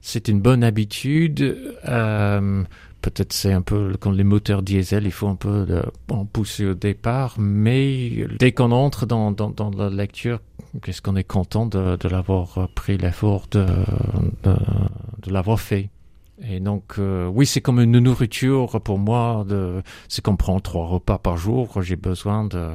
c'est 0.00 0.28
une 0.28 0.40
bonne 0.40 0.62
habitude. 0.62 1.74
Euh, 1.88 2.62
Peut-être 3.06 3.32
c'est 3.32 3.52
un 3.52 3.62
peu 3.62 3.96
comme 4.00 4.14
les 4.14 4.24
moteurs 4.24 4.62
diesel, 4.62 5.04
il 5.04 5.12
faut 5.12 5.28
un 5.28 5.36
peu 5.36 5.64
en 6.10 6.24
pousser 6.24 6.66
au 6.66 6.74
départ, 6.74 7.36
mais 7.38 8.26
dès 8.40 8.50
qu'on 8.50 8.72
entre 8.72 9.06
dans, 9.06 9.30
dans, 9.30 9.70
la 9.70 9.90
lecture, 9.90 10.40
qu'est-ce 10.82 11.00
qu'on 11.02 11.14
est 11.14 11.22
content 11.22 11.66
de, 11.66 11.96
l'avoir 12.08 12.68
pris 12.74 12.98
l'effort 12.98 13.46
de, 13.52 13.64
de, 14.42 15.30
l'avoir 15.30 15.60
fait. 15.60 15.88
Et 16.42 16.58
donc, 16.58 16.94
euh, 16.98 17.28
oui, 17.28 17.46
c'est 17.46 17.60
comme 17.60 17.78
une 17.78 18.00
nourriture 18.00 18.80
pour 18.80 18.98
moi. 18.98 19.46
C'est 20.08 20.24
comme 20.24 20.36
prendre 20.36 20.60
trois 20.60 20.86
repas 20.88 21.18
par 21.18 21.36
jour. 21.36 21.80
J'ai 21.82 21.94
besoin 21.94 22.44
de 22.44 22.72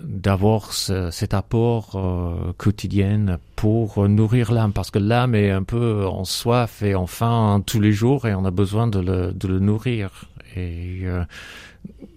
d'avoir 0.00 0.72
ce, 0.72 1.10
cet 1.10 1.34
apport 1.34 1.92
euh, 1.94 2.52
quotidien 2.56 3.38
pour 3.56 4.08
nourrir 4.08 4.52
l'âme, 4.52 4.72
parce 4.72 4.90
que 4.90 4.98
l'âme 4.98 5.34
est 5.34 5.50
un 5.50 5.62
peu 5.62 6.06
en 6.06 6.24
soif 6.24 6.82
et 6.82 6.94
en 6.94 7.06
faim 7.06 7.62
tous 7.64 7.80
les 7.80 7.92
jours, 7.92 8.26
et 8.26 8.34
on 8.34 8.44
a 8.44 8.50
besoin 8.50 8.86
de 8.86 8.98
le, 8.98 9.32
de 9.32 9.48
le 9.48 9.58
nourrir. 9.60 10.26
Et 10.56 11.00
euh, 11.04 11.24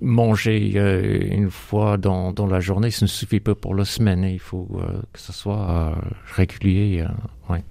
manger 0.02 0.74
euh, 0.76 1.20
une 1.32 1.50
fois 1.50 1.98
dans, 1.98 2.32
dans 2.32 2.46
la 2.46 2.60
journée, 2.60 2.92
ça 2.92 3.06
ne 3.06 3.10
suffit 3.10 3.40
pas 3.40 3.56
pour 3.56 3.74
la 3.74 3.86
semaine. 3.86 4.24
Il 4.24 4.40
faut 4.40 4.68
euh, 4.76 5.02
que 5.12 5.20
ce 5.20 5.34
soit 5.34 5.70
euh, 5.70 5.96
régulier. 6.36 7.02
euh, 7.02 7.54
ouais. 7.54 7.64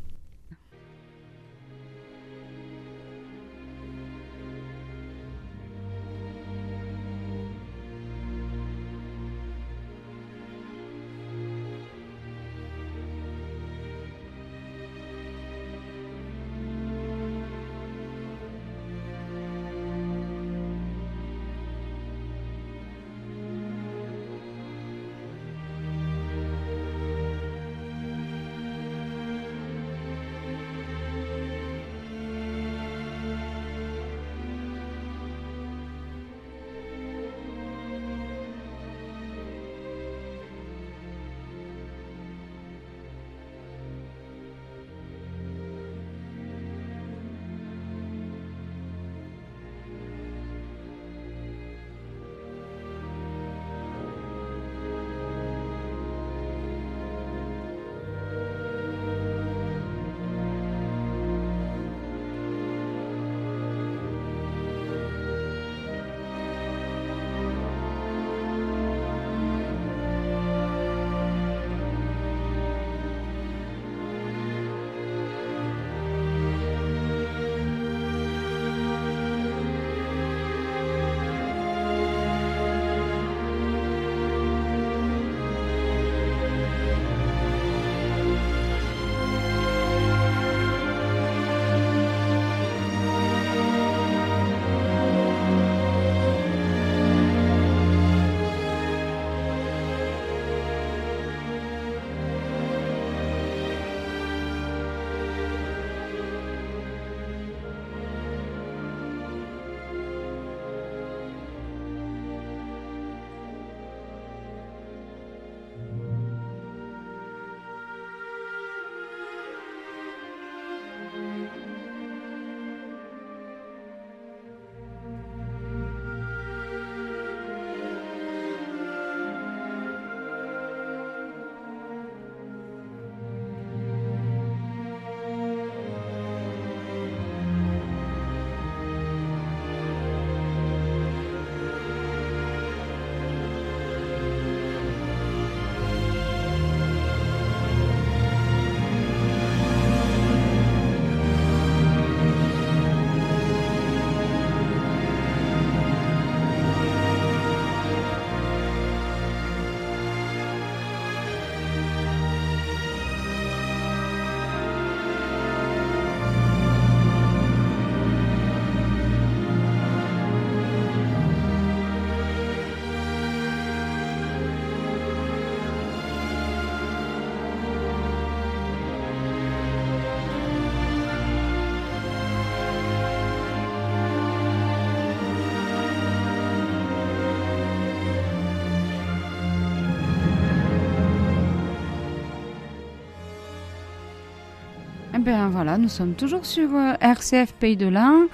Bien 195.26 195.48
voilà, 195.48 195.76
nous 195.76 195.88
sommes 195.88 196.14
toujours 196.14 196.46
sur 196.46 196.72
euh, 196.72 196.92
RCF 197.00 197.52
Pays 197.54 197.76
de 197.76 197.88
l'Ain, 197.88 198.28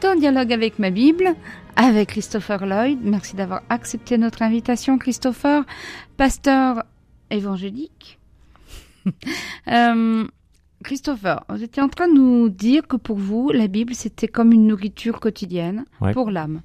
dans 0.00 0.18
Dialogue 0.18 0.52
avec 0.52 0.80
ma 0.80 0.90
Bible, 0.90 1.36
avec 1.76 2.08
Christopher 2.08 2.66
Lloyd. 2.66 2.98
Merci 3.00 3.36
d'avoir 3.36 3.62
accepté 3.68 4.18
notre 4.18 4.42
invitation, 4.42 4.98
Christopher, 4.98 5.64
pasteur 6.16 6.84
évangélique. 7.30 8.18
Euh, 9.68 10.24
Christopher, 10.84 11.44
vous 11.48 11.62
étiez 11.62 11.82
en 11.82 11.88
train 11.88 12.06
de 12.08 12.14
nous 12.14 12.48
dire 12.48 12.86
que 12.88 12.96
pour 12.96 13.16
vous, 13.16 13.50
la 13.50 13.68
Bible, 13.68 13.94
c'était 13.94 14.26
comme 14.28 14.52
une 14.52 14.66
nourriture 14.66 15.20
quotidienne 15.20 15.84
Ouais. 16.00 16.12
pour 16.12 16.30
l'âme. 16.30 16.62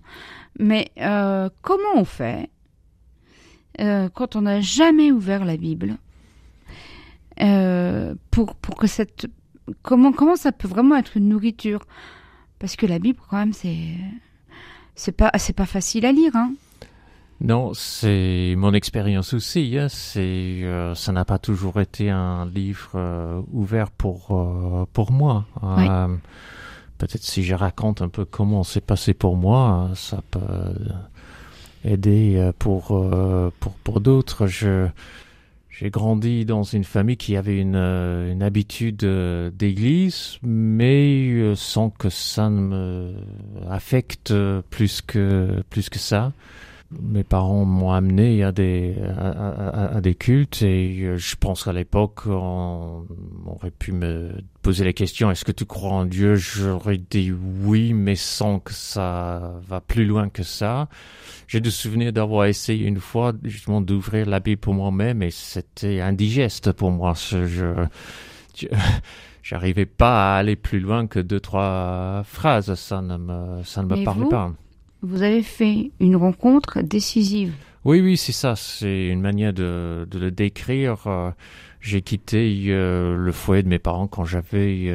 Mais 0.59 0.89
euh, 0.99 1.49
comment 1.61 1.93
on 1.95 2.05
fait 2.05 2.49
euh, 3.79 4.09
quand 4.13 4.35
on 4.35 4.41
n'a 4.41 4.61
jamais 4.61 5.11
ouvert 5.11 5.45
la 5.45 5.57
Bible 5.57 5.97
euh, 7.41 8.15
pour, 8.31 8.55
pour 8.55 8.75
que 8.75 8.87
cette 8.87 9.27
comment 9.81 10.11
comment 10.11 10.35
ça 10.35 10.51
peut 10.51 10.67
vraiment 10.67 10.95
être 10.95 11.17
une 11.17 11.29
nourriture? 11.29 11.81
Parce 12.59 12.75
que 12.75 12.85
la 12.85 12.99
Bible 12.99 13.19
quand 13.29 13.37
même 13.37 13.53
c'est 13.53 13.95
c'est 14.95 15.11
pas 15.11 15.31
c'est 15.37 15.53
pas 15.55 15.65
facile 15.65 16.05
à 16.05 16.11
lire 16.11 16.35
hein 16.35 16.53
Non, 17.39 17.71
c'est 17.75 18.55
mon 18.57 18.73
expérience 18.73 19.33
aussi. 19.35 19.77
hein. 19.77 19.89
C'est, 19.89 20.63
euh, 20.63 20.95
ça 20.95 21.11
n'a 21.11 21.23
pas 21.23 21.37
toujours 21.37 21.79
été 21.79 22.09
un 22.09 22.47
livre 22.47 22.91
euh, 22.95 23.41
ouvert 23.53 23.91
pour 23.91 24.31
euh, 24.31 24.85
pour 24.93 25.11
moi. 25.11 25.45
Peut-être 26.97 27.23
si 27.23 27.43
je 27.43 27.53
raconte 27.53 28.01
un 28.01 28.09
peu 28.09 28.25
comment 28.25 28.63
c'est 28.63 28.81
passé 28.81 29.13
pour 29.13 29.37
moi, 29.37 29.91
ça 29.93 30.23
peut 30.31 30.39
aider 31.83 32.51
pour 32.57 32.87
pour 33.59 33.73
pour 33.83 34.01
d'autres. 34.01 34.47
Je 34.47 34.87
j'ai 35.79 35.91
grandi 35.91 36.43
dans 36.43 36.63
une 36.63 36.83
famille 36.83 37.17
qui 37.17 37.37
avait 37.37 37.59
une, 37.59 37.75
euh, 37.75 38.39
habitude 38.41 39.03
euh, 39.03 39.51
d'église, 39.51 40.39
mais 40.41 41.29
euh, 41.29 41.53
sans 41.53 41.91
que 41.91 42.09
ça 42.09 42.49
ne 42.49 42.59
me 42.59 43.13
affecte 43.69 44.33
plus 44.71 45.03
que 45.03 45.61
plus 45.69 45.89
que 45.89 45.99
ça. 45.99 46.33
Mes 46.91 47.23
parents 47.23 47.65
m'ont 47.65 47.91
amené 47.91 48.43
à 48.43 48.51
des, 48.51 48.95
à, 49.17 49.99
des 49.99 50.15
cultes 50.15 50.61
et 50.61 51.01
euh, 51.01 51.17
je 51.17 51.35
pense 51.35 51.65
qu'à 51.65 51.73
l'époque, 51.73 52.21
on, 52.27 53.05
aurait 53.45 53.71
pu 53.71 53.91
me 53.91 54.31
poser 54.61 54.85
la 54.85 54.93
question 54.93 55.29
est-ce 55.29 55.43
que 55.43 55.51
tu 55.51 55.65
crois 55.65 55.91
en 55.91 56.05
Dieu? 56.05 56.35
J'aurais 56.35 56.97
dit 56.97 57.31
oui, 57.31 57.93
mais 57.93 58.15
sans 58.15 58.59
que 58.59 58.73
ça 58.73 59.55
va 59.67 59.81
plus 59.81 60.05
loin 60.05 60.29
que 60.29 60.43
ça. 60.43 60.87
J'ai 61.47 61.59
de 61.59 61.69
souvenir 61.69 62.13
d'avoir 62.13 62.45
essayé 62.45 62.85
une 62.85 62.99
fois 62.99 63.33
justement 63.43 63.81
d'ouvrir 63.81 64.25
la 64.25 64.39
Bible 64.39 64.61
pour 64.61 64.73
moi-même 64.73 65.21
et 65.21 65.31
c'était 65.31 65.99
indigeste 65.99 66.71
pour 66.71 66.91
moi. 66.91 67.13
Je, 67.15 67.85
j'arrivais 69.43 69.85
pas 69.85 70.35
à 70.35 70.37
aller 70.37 70.55
plus 70.55 70.79
loin 70.79 71.07
que 71.07 71.19
deux 71.19 71.41
trois 71.41 72.23
phrases. 72.23 72.73
Ça 72.75 73.01
ne 73.01 73.17
me, 73.17 73.63
ça 73.63 73.83
ne 73.83 73.93
me 73.93 74.03
parlait 74.05 74.29
pas 74.29 74.53
vous 75.01 75.21
avez 75.21 75.43
fait 75.43 75.91
une 75.99 76.15
rencontre 76.15 76.81
décisive. 76.81 77.53
Oui, 77.85 78.01
oui, 78.01 78.17
c'est 78.17 78.33
ça. 78.33 78.55
C'est 78.55 79.07
une 79.07 79.21
manière 79.21 79.53
de, 79.53 80.05
le 80.11 80.29
décrire. 80.29 81.07
Euh, 81.07 81.31
j'ai 81.79 82.01
quitté 82.01 82.65
euh, 82.67 83.15
le 83.15 83.31
foyer 83.31 83.63
de 83.63 83.69
mes 83.69 83.79
parents 83.79 84.07
quand 84.07 84.25
j'avais 84.25 84.91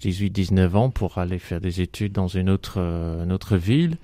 18-19 0.00 0.58
euh, 0.58 0.74
ans 0.74 0.90
pour 0.90 1.18
aller 1.18 1.38
faire 1.38 1.60
des 1.60 1.80
études 1.80 2.12
dans 2.12 2.26
une 2.26 2.50
autre, 2.50 2.78
une 2.78 3.30
autre 3.30 3.56
ville. 3.56 3.98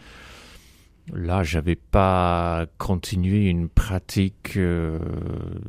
Là, 1.12 1.42
j'avais 1.42 1.74
pas 1.74 2.66
continué 2.78 3.48
une 3.48 3.68
pratique 3.68 4.56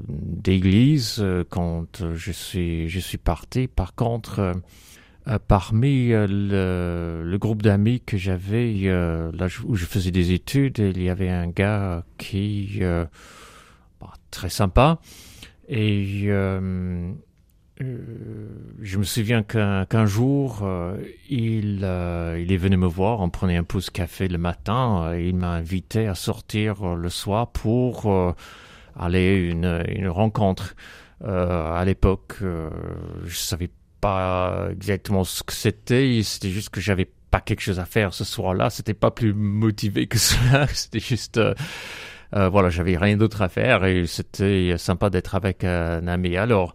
d'église 0.08 1.26
quand 1.50 2.04
je 2.14 2.32
suis 2.32 2.90
je 2.90 3.00
suis 3.00 3.18
parti. 3.18 3.68
Par 3.68 3.96
contre, 3.96 4.54
euh, 5.28 5.38
parmi 5.48 6.14
euh, 6.14 7.24
le, 7.24 7.38
groupe 7.38 7.62
d'amis 7.62 8.02
que 8.02 8.18
j'avais 8.18 8.74
euh, 8.86 9.32
là 9.34 9.48
où 9.66 9.76
je 9.76 9.86
faisais 9.86 10.10
des 10.10 10.32
études, 10.32 10.80
il 10.80 11.02
y 11.02 11.10
avait 11.10 11.30
un 11.30 11.48
gars 11.48 12.04
qui 12.18 12.80
bah, 12.82 14.14
très 14.32 14.50
sympa 14.50 15.00
et 15.70 16.26
je 16.26 17.14
me 18.98 19.04
souviens 19.04 19.44
qu'un 19.44 20.06
jour, 20.06 20.68
il, 21.30 21.84
est 21.84 22.58
venu 22.58 22.78
me 22.78 22.88
voir, 22.88 23.20
on 23.22 23.30
prenait 23.30 23.58
un 23.58 23.64
pouce 23.64 23.90
café 23.90 24.28
le 24.28 24.38
matin, 24.38 25.14
et 25.16 25.30
il 25.30 25.36
m'a 25.36 25.52
invité 25.52 26.08
à 26.08 26.16
sortir 26.16 26.96
le 26.96 27.10
soir 27.10 27.52
pour 27.52 28.36
aller 29.00 29.36
une, 29.50 29.84
une 29.88 30.10
rencontre. 30.10 30.76
à 31.24 31.84
l'époque, 31.86 32.38
je 32.42 33.36
savais 33.36 33.68
pas 33.68 33.81
exactement 34.72 35.24
ce 35.24 35.44
que 35.44 35.54
c'était. 35.54 36.22
C'était 36.24 36.50
juste 36.50 36.70
que 36.70 36.82
j'avais 36.82 37.10
pas 37.32 37.40
quelque 37.40 37.62
chose 37.62 37.80
à 37.80 37.86
faire 37.86 38.14
ce 38.14 38.24
soir-là. 38.24 38.70
C'était 38.70 38.94
pas 38.94 39.10
plus 39.10 39.34
motivé 39.34 40.06
que 40.08 40.18
cela. 40.20 40.68
C'était 40.68 41.00
juste, 41.00 41.38
euh, 41.38 41.56
euh, 42.36 42.50
voilà, 42.50 42.70
j'avais 42.70 42.98
rien 42.98 43.18
d'autre 43.18 43.42
à 43.42 43.50
faire 43.50 43.86
et 43.86 44.06
c'était 44.06 44.76
sympa 44.78 45.10
d'être 45.10 45.34
avec 45.34 45.64
un 45.64 46.06
ami. 46.08 46.38
Alors, 46.38 46.74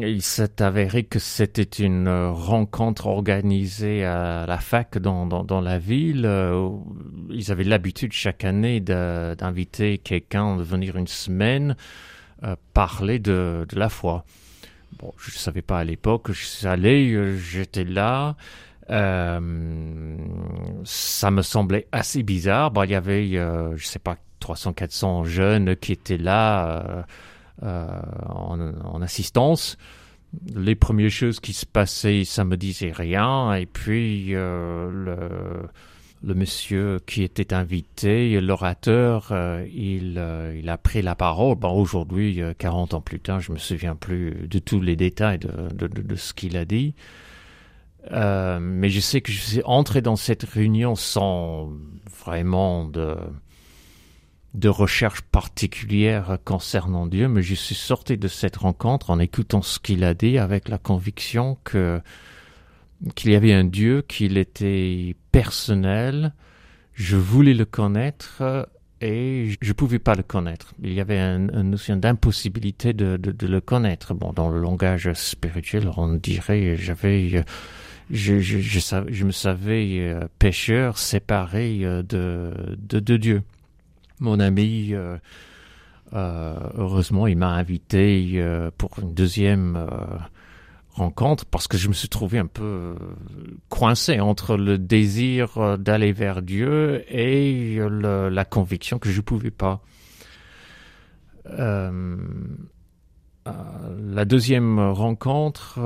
il 0.00 0.22
s'est 0.22 0.62
avéré 0.62 1.04
que 1.04 1.18
c'était 1.18 1.62
une 1.62 2.08
rencontre 2.08 3.06
organisée 3.06 4.04
à 4.04 4.46
la 4.46 4.58
fac 4.58 4.96
dans, 4.98 5.26
dans, 5.26 5.44
dans 5.44 5.60
la 5.60 5.78
ville. 5.78 6.24
Euh, 6.24 6.68
ils 7.30 7.52
avaient 7.52 7.64
l'habitude 7.64 8.12
chaque 8.12 8.44
année 8.44 8.80
d'inviter 8.80 9.98
quelqu'un 9.98 10.56
de 10.56 10.62
venir 10.62 10.96
une 10.96 11.08
semaine 11.08 11.76
parler 12.74 13.18
de, 13.18 13.66
de 13.68 13.78
la 13.78 13.88
foi. 13.88 14.24
Bon, 14.98 15.12
je 15.18 15.30
ne 15.30 15.36
savais 15.36 15.62
pas 15.62 15.80
à 15.80 15.84
l'époque, 15.84 16.32
je 16.32 16.44
suis 16.44 16.66
euh, 16.66 17.36
j'étais 17.36 17.84
là. 17.84 18.36
Euh, 18.88 20.16
ça 20.84 21.30
me 21.30 21.42
semblait 21.42 21.86
assez 21.92 22.22
bizarre. 22.22 22.70
Bon, 22.70 22.84
il 22.84 22.90
y 22.90 22.94
avait, 22.94 23.36
euh, 23.36 23.76
je 23.76 23.86
sais 23.86 23.98
pas, 23.98 24.16
300-400 24.40 25.24
jeunes 25.24 25.76
qui 25.76 25.92
étaient 25.92 26.18
là 26.18 27.04
euh, 27.62 28.00
en, 28.28 28.60
en, 28.84 29.02
assistance. 29.02 29.76
Les 30.54 30.74
premières 30.74 31.10
choses 31.10 31.40
qui 31.40 31.52
se 31.52 31.66
passaient, 31.66 32.24
ça 32.24 32.44
me 32.44 32.56
disait 32.56 32.92
rien. 32.92 33.54
Et 33.54 33.66
puis, 33.66 34.32
le 34.32 35.68
le 36.22 36.34
monsieur 36.34 36.98
qui 37.06 37.22
était 37.22 37.52
invité, 37.52 38.40
l'orateur, 38.40 39.28
euh, 39.30 39.66
il, 39.72 40.14
euh, 40.18 40.58
il 40.58 40.68
a 40.68 40.78
pris 40.78 41.02
la 41.02 41.14
parole. 41.14 41.56
Bon, 41.56 41.70
aujourd'hui, 41.70 42.40
40 42.58 42.94
ans 42.94 43.00
plus 43.00 43.20
tard, 43.20 43.40
je 43.40 43.52
me 43.52 43.58
souviens 43.58 43.94
plus 43.94 44.48
de 44.48 44.58
tous 44.58 44.80
les 44.80 44.96
détails 44.96 45.38
de, 45.38 46.16
ce 46.16 46.32
qu'il 46.32 46.56
a 46.56 46.64
dit. 46.64 46.94
Euh, 48.12 48.58
mais 48.60 48.88
je 48.88 49.00
sais 49.00 49.20
que 49.20 49.32
je 49.32 49.40
suis 49.40 49.62
entré 49.64 50.00
dans 50.00 50.16
cette 50.16 50.44
réunion 50.44 50.94
sans 50.94 51.70
vraiment 52.20 52.84
de, 52.84 53.16
de 54.54 54.68
recherche 54.68 55.22
particulière 55.22 56.38
concernant 56.44 57.06
Dieu, 57.06 57.28
mais 57.28 57.42
je 57.42 57.54
suis 57.54 57.74
sorti 57.74 58.16
de 58.16 58.28
cette 58.28 58.56
rencontre 58.56 59.10
en 59.10 59.18
écoutant 59.18 59.60
ce 59.60 59.78
qu'il 59.78 60.04
a 60.04 60.14
dit 60.14 60.38
avec 60.38 60.68
la 60.68 60.78
conviction 60.78 61.58
que 61.64 62.00
qu'il 63.14 63.30
y 63.30 63.34
avait 63.34 63.52
un 63.52 63.64
Dieu, 63.64 64.02
qu'il 64.02 64.38
était 64.38 65.16
personnel, 65.32 66.32
je 66.94 67.16
voulais 67.16 67.54
le 67.54 67.64
connaître 67.64 68.68
et 69.00 69.50
je 69.60 69.68
ne 69.68 69.72
pouvais 69.74 69.98
pas 69.98 70.14
le 70.14 70.22
connaître. 70.22 70.72
Il 70.82 70.92
y 70.92 71.00
avait 71.00 71.20
une, 71.20 71.50
notion 71.62 71.96
d'impossibilité 71.96 72.94
de, 72.94 73.18
le 73.46 73.60
connaître. 73.60 74.14
Bon, 74.14 74.32
dans 74.32 74.48
le 74.48 74.60
langage 74.60 75.12
spirituel, 75.12 75.90
on 75.96 76.14
dirait 76.14 76.76
j'avais 76.76 77.44
je, 78.10 79.24
me 79.24 79.32
savais 79.32 79.98
euh, 79.98 80.28
pécheur, 80.38 80.98
séparé 80.98 81.80
euh, 81.82 82.02
de, 82.02 83.16
Dieu. 83.16 83.42
Mon 84.20 84.40
ami, 84.40 84.94
euh, 84.94 85.18
heureusement, 86.12 87.26
il 87.26 87.36
m'a 87.36 87.50
invité 87.50 88.42
pour 88.78 88.98
une 89.00 89.12
deuxième 89.12 89.86
rencontre 90.96 91.44
parce 91.44 91.68
que 91.68 91.76
je 91.76 91.88
me 91.88 91.92
suis 91.92 92.08
trouvé 92.08 92.38
un 92.38 92.46
peu 92.46 92.64
euh, 92.64 92.94
coincé 93.68 94.18
entre 94.18 94.56
le 94.56 94.78
désir 94.78 95.58
euh, 95.58 95.76
d'aller 95.76 96.12
vers 96.12 96.42
Dieu 96.42 97.04
et 97.08 97.78
la 97.78 98.44
conviction 98.44 98.98
que 98.98 99.10
je 99.10 99.18
ne 99.18 99.22
pouvais 99.22 99.50
pas. 99.50 99.82
Euh, 101.46 102.16
la 103.44 104.24
deuxième 104.24 104.80
rencontre, 104.80 105.78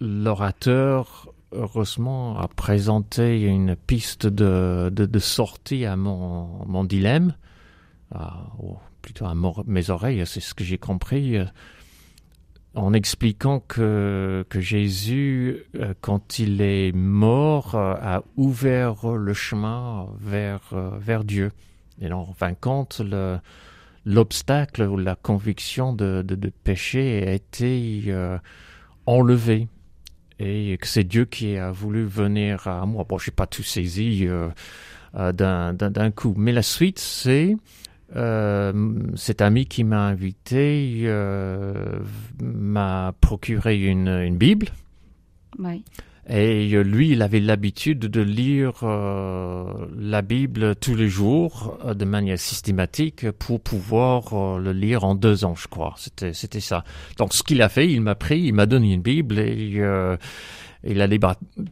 l'orateur, 0.00 1.32
heureusement, 1.52 2.38
a 2.38 2.46
présenté 2.48 3.40
une 3.40 3.74
piste 3.74 4.26
de, 4.26 4.90
de, 4.90 5.18
sortie 5.18 5.86
à 5.86 5.96
mon, 5.96 6.66
mon 6.66 6.84
dilemme, 6.84 7.34
ou 8.58 8.76
plutôt 9.00 9.24
à 9.24 9.34
mes 9.66 9.88
oreilles, 9.88 10.26
c'est 10.26 10.40
ce 10.40 10.52
que 10.52 10.62
j'ai 10.64 10.76
compris 10.76 11.38
en 12.74 12.92
expliquant 12.92 13.60
que, 13.60 14.44
que 14.48 14.60
Jésus, 14.60 15.64
euh, 15.76 15.94
quand 16.00 16.38
il 16.38 16.60
est 16.60 16.92
mort, 16.92 17.74
euh, 17.74 17.94
a 18.00 18.22
ouvert 18.36 19.06
le 19.12 19.32
chemin 19.32 20.08
vers, 20.20 20.60
euh, 20.72 20.90
vers 20.98 21.24
Dieu. 21.24 21.52
Et 22.00 22.12
en 22.12 22.32
fin 22.32 22.54
l'obstacle 24.06 24.82
ou 24.82 24.96
la 24.98 25.14
conviction 25.14 25.92
de, 25.92 26.22
de, 26.22 26.50
péché 26.50 27.24
a 27.26 27.32
été 27.32 28.12
enlevé. 29.06 29.68
Et 30.40 30.76
que 30.78 30.86
c'est 30.86 31.04
Dieu 31.04 31.24
qui 31.24 31.56
a 31.56 31.70
voulu 31.70 32.04
venir 32.04 32.66
à 32.66 32.84
moi. 32.84 33.06
Bon, 33.08 33.16
je 33.16 33.30
n'ai 33.30 33.34
pas 33.34 33.46
tout 33.46 33.62
saisi 33.62 34.26
d'un 35.14 36.10
coup. 36.10 36.34
Mais 36.36 36.52
la 36.52 36.62
suite, 36.62 36.98
c'est 36.98 37.56
euh, 38.16 38.72
cet 39.16 39.40
ami 39.40 39.66
qui 39.66 39.82
m'a 39.84 40.06
invité 40.06 41.02
euh, 41.04 41.98
m'a 42.42 43.14
procuré 43.20 43.82
une, 43.84 44.08
une 44.08 44.36
Bible. 44.36 44.68
Oui. 45.58 45.84
Et 46.28 46.74
euh, 46.74 46.82
lui, 46.82 47.10
il 47.10 47.22
avait 47.22 47.40
l'habitude 47.40 47.98
de 47.98 48.20
lire 48.20 48.80
euh, 48.82 49.64
la 49.98 50.22
Bible 50.22 50.74
tous 50.76 50.94
les 50.94 51.08
jours 51.08 51.78
de 51.94 52.04
manière 52.04 52.38
systématique 52.38 53.30
pour 53.32 53.60
pouvoir 53.60 54.58
le 54.58 54.72
lire 54.72 55.04
en 55.04 55.14
deux 55.14 55.44
ans, 55.44 55.54
je 55.54 55.68
crois. 55.68 55.94
C'était, 55.98 56.32
c'était 56.32 56.60
ça. 56.60 56.84
Donc, 57.18 57.34
ce 57.34 57.42
qu'il 57.42 57.60
a 57.60 57.68
fait, 57.68 57.90
il 57.90 58.00
m'a 58.00 58.14
pris, 58.14 58.40
il 58.40 58.54
m'a 58.54 58.66
donné 58.66 58.94
une 58.94 59.02
Bible 59.02 59.38
et 59.38 59.82
il 60.86 61.00
a 61.00 61.08
dit, 61.08 61.18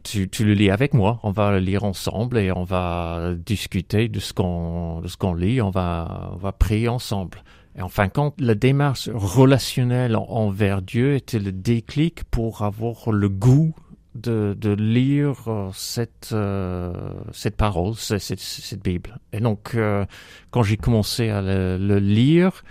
tu, 0.03 0.29
tu, 0.29 0.45
le 0.45 0.55
lis 0.55 0.71
avec 0.71 0.95
moi, 0.95 1.21
on 1.23 1.31
va 1.31 1.53
le 1.53 1.59
lire 1.59 1.85
ensemble 1.85 2.39
et 2.39 2.53
on 2.53 2.65
va 2.65 3.35
discuter 3.35 4.09
de 4.09 4.21
ce 4.21 4.33
qu'on, 4.33 5.01
de 5.01 5.09
ce 5.09 5.17
qu'on 5.17 5.35
lit, 5.35 5.61
on 5.61 5.71
va, 5.71 6.31
on 6.33 6.37
va 6.37 6.53
prier 6.53 6.89
ensemble. 6.89 7.43
Et 7.77 7.83
en 7.83 7.89
fin 7.89 8.07
de 8.07 8.13
compte, 8.13 8.41
la 8.41 8.55
démarche 8.55 9.09
relationnelle 9.13 10.17
envers 10.17 10.83
Dieu 10.83 11.15
était 11.15 11.39
le 11.39 11.53
déclic 11.53 12.25
pour 12.25 12.63
avoir 12.63 13.11
le 13.11 13.29
goût 13.29 13.75
de, 14.15 14.55
de 14.59 14.71
lire 14.71 15.49
euh, 15.49 15.71
cette, 15.73 16.31
euh, 16.33 16.93
cette 17.33 17.57
parole, 17.57 17.95
cette, 17.95 18.21
cette, 18.21 18.83
Bible. 18.83 19.19
Et 19.33 19.41
donc, 19.41 19.75
euh, 19.75 20.05
quand 20.51 20.63
j'ai 20.63 20.77
commencé 20.77 21.31
à 21.31 21.41
le, 21.41 21.79
le 21.79 21.99
lire, 21.99 22.63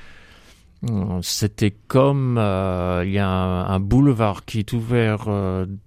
c'était 1.21 1.71
comme 1.87 2.37
il 2.37 3.11
y 3.11 3.19
a 3.19 3.29
un, 3.29 3.79
boulevard 3.79 4.45
qui 4.45 4.59
est 4.59 4.73
ouvert 4.73 5.27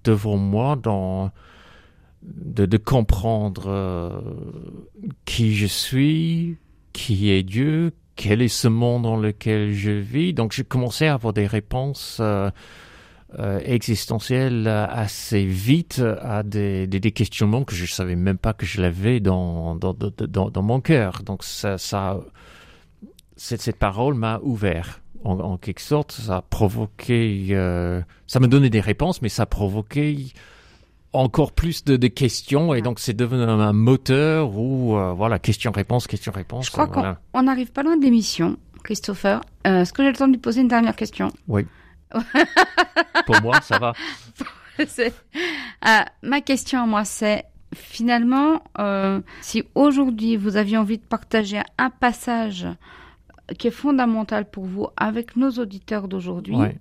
devant 0.04 0.36
moi 0.36 0.76
dans 0.76 1.32
de, 2.24 2.66
de 2.66 2.76
comprendre 2.76 3.64
euh, 3.66 4.20
qui 5.24 5.54
je 5.54 5.66
suis, 5.66 6.58
qui 6.92 7.30
est 7.30 7.42
Dieu, 7.42 7.92
quel 8.16 8.42
est 8.42 8.48
ce 8.48 8.68
monde 8.68 9.02
dans 9.02 9.16
lequel 9.16 9.72
je 9.72 9.90
vis. 9.90 10.32
Donc 10.32 10.52
j'ai 10.52 10.64
commencé 10.64 11.06
à 11.06 11.14
avoir 11.14 11.32
des 11.32 11.46
réponses 11.46 12.18
euh, 12.20 12.50
euh, 13.38 13.60
existentielles 13.64 14.68
assez 14.68 15.44
vite 15.44 16.02
à 16.20 16.42
des, 16.42 16.86
des, 16.86 17.00
des, 17.00 17.12
questionnements 17.12 17.64
que 17.64 17.74
je 17.74 17.86
savais 17.86 18.16
même 18.16 18.38
pas 18.38 18.52
que 18.52 18.64
je 18.64 18.80
l'avais 18.80 19.20
dans, 19.20 19.74
dans, 19.74 19.92
dans, 19.92 20.50
dans, 20.50 20.62
mon 20.62 20.80
cœur. 20.80 21.22
Donc 21.24 21.42
ça, 21.42 21.78
ça 21.78 22.20
cette, 23.36 23.62
cette 23.62 23.78
parole 23.78 24.14
m'a 24.14 24.40
ouvert. 24.42 25.00
En, 25.24 25.38
en, 25.40 25.56
quelque 25.56 25.80
sorte, 25.80 26.12
ça 26.12 26.36
a 26.36 26.42
provoqué, 26.42 27.48
euh, 27.50 28.02
ça 28.26 28.40
me 28.40 28.46
donnait 28.46 28.70
des 28.70 28.80
réponses, 28.80 29.22
mais 29.22 29.30
ça 29.30 29.44
a 29.44 29.46
provoqué 29.46 30.26
encore 31.14 31.52
plus 31.52 31.84
de, 31.84 31.96
de 31.96 32.08
questions 32.08 32.74
et 32.74 32.82
donc 32.82 32.98
c'est 32.98 33.14
devenu 33.14 33.42
un 33.42 33.72
moteur 33.72 34.54
où 34.56 34.98
euh, 34.98 35.12
voilà 35.12 35.38
question-réponse, 35.38 36.08
question-réponse. 36.08 36.66
Je 36.66 36.72
crois 36.72 36.86
voilà. 36.86 37.20
qu'on 37.32 37.42
n'arrive 37.44 37.72
pas 37.72 37.82
loin 37.82 37.96
de 37.96 38.02
l'émission, 38.02 38.58
Christopher. 38.82 39.40
Euh, 39.66 39.82
Est-ce 39.82 39.92
que 39.92 40.02
j'ai 40.02 40.10
le 40.10 40.16
temps 40.16 40.26
de 40.26 40.32
lui 40.32 40.40
poser 40.40 40.60
une 40.60 40.68
dernière 40.68 40.96
question? 40.96 41.32
Oui. 41.48 41.66
Pour 43.26 43.40
moi, 43.40 43.60
ça 43.62 43.78
va. 43.78 43.92
ma 46.22 46.40
question 46.42 46.82
à 46.82 46.86
moi, 46.86 47.04
c'est 47.04 47.44
finalement, 47.74 48.62
si 49.40 49.64
aujourd'hui 49.74 50.36
vous 50.36 50.56
aviez 50.56 50.76
envie 50.76 50.98
de 50.98 51.04
partager 51.04 51.60
un 51.78 51.90
passage 51.90 52.66
qui 53.58 53.68
est 53.68 53.72
fondamental 53.72 54.48
pour 54.50 54.64
vous 54.64 54.88
avec 54.96 55.36
nos 55.36 55.50
auditeurs 55.50 56.08
d'aujourd'hui 56.08 56.56
Ouais. 56.56 56.78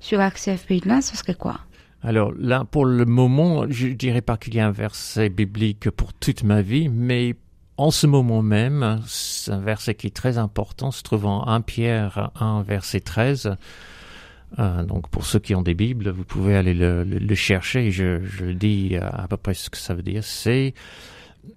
sur 0.00 0.20
ACF 0.20 0.66
Pays 0.66 0.80
de 0.80 0.88
l'Ain, 0.88 1.00
ce 1.00 1.16
serait 1.16 1.34
quoi? 1.34 1.60
Alors 2.02 2.32
là, 2.36 2.64
pour 2.64 2.84
le 2.84 3.04
moment, 3.04 3.64
je 3.68 3.88
dirais 3.88 4.22
pas 4.22 4.36
qu'il 4.36 4.54
y 4.54 4.60
a 4.60 4.66
un 4.66 4.72
verset 4.72 5.28
biblique 5.28 5.88
pour 5.90 6.12
toute 6.12 6.42
ma 6.42 6.60
vie, 6.60 6.88
mais 6.88 7.36
en 7.76 7.90
ce 7.90 8.06
moment 8.06 8.42
même, 8.42 9.00
c'est 9.06 9.52
un 9.52 9.60
verset 9.60 9.94
qui 9.94 10.08
est 10.08 10.14
très 10.16 10.36
important, 10.36 10.90
se 10.90 11.02
trouve 11.02 11.26
en 11.26 11.46
1 11.46 11.60
Pierre 11.62 12.30
1, 12.40 12.62
verset 12.62 13.00
13. 13.00 13.56
Euh, 14.58 14.82
donc 14.84 15.08
pour 15.08 15.24
ceux 15.24 15.38
qui 15.38 15.54
ont 15.54 15.62
des 15.62 15.74
Bibles, 15.74 16.10
vous 16.10 16.24
pouvez 16.24 16.56
aller 16.56 16.74
le, 16.74 17.04
le, 17.04 17.18
le 17.18 17.34
chercher. 17.34 17.90
Je, 17.90 18.22
je 18.24 18.46
dis 18.46 18.96
à 19.00 19.26
peu 19.28 19.36
près 19.38 19.54
ce 19.54 19.70
que 19.70 19.78
ça 19.78 19.94
veut 19.94 20.02
dire. 20.02 20.22
C'est 20.24 20.74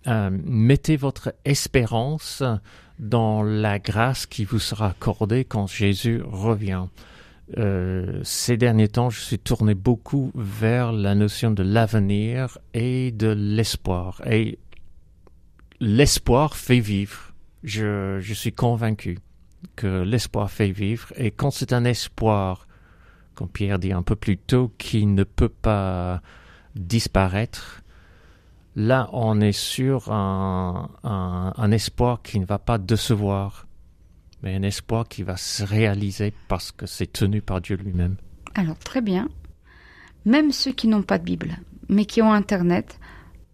euh, 0.07 0.29
mettez 0.45 0.95
votre 0.95 1.33
espérance 1.43 2.41
dans 2.99 3.43
la 3.43 3.79
grâce 3.79 4.25
qui 4.25 4.45
vous 4.45 4.59
sera 4.59 4.89
accordée 4.89 5.45
quand 5.45 5.67
Jésus 5.67 6.21
revient. 6.25 6.85
Euh, 7.57 8.21
ces 8.23 8.57
derniers 8.57 8.87
temps, 8.87 9.09
je 9.09 9.19
suis 9.19 9.39
tourné 9.39 9.75
beaucoup 9.75 10.31
vers 10.35 10.91
la 10.91 11.13
notion 11.13 11.51
de 11.51 11.63
l'avenir 11.63 12.57
et 12.73 13.11
de 13.11 13.27
l'espoir. 13.27 14.21
Et 14.25 14.59
l'espoir 15.79 16.55
fait 16.55 16.79
vivre. 16.79 17.33
Je, 17.63 18.19
je 18.19 18.33
suis 18.33 18.53
convaincu 18.53 19.19
que 19.75 20.03
l'espoir 20.03 20.49
fait 20.49 20.71
vivre. 20.71 21.13
Et 21.17 21.31
quand 21.31 21.51
c'est 21.51 21.73
un 21.73 21.85
espoir, 21.85 22.67
comme 23.35 23.49
Pierre 23.49 23.79
dit 23.79 23.91
un 23.91 24.03
peu 24.03 24.15
plus 24.15 24.37
tôt, 24.37 24.71
qui 24.77 25.05
ne 25.05 25.23
peut 25.23 25.49
pas 25.49 26.21
disparaître, 26.75 27.83
là 28.75 29.09
on 29.13 29.39
est 29.41 29.51
sur 29.51 30.11
un, 30.11 30.89
un, 31.03 31.53
un 31.55 31.71
espoir 31.71 32.21
qui 32.21 32.39
ne 32.39 32.45
va 32.45 32.59
pas 32.59 32.77
décevoir 32.77 33.65
mais 34.45 34.55
un 34.55 34.63
espoir 34.63 35.07
qui 35.07 35.23
va 35.23 35.37
se 35.37 35.63
réaliser 35.63 36.31
parce 36.47 36.71
que 36.71 36.85
c'est 36.85 37.11
tenu 37.11 37.41
par 37.41 37.61
Dieu 37.61 37.75
lui-même. 37.77 38.15
Alors 38.53 38.77
très 38.77 39.01
bien. 39.01 39.27
Même 40.25 40.51
ceux 40.51 40.71
qui 40.71 40.87
n'ont 40.87 41.01
pas 41.01 41.17
de 41.17 41.23
Bible, 41.23 41.57
mais 41.89 42.05
qui 42.05 42.21
ont 42.21 42.31
Internet, 42.31 42.99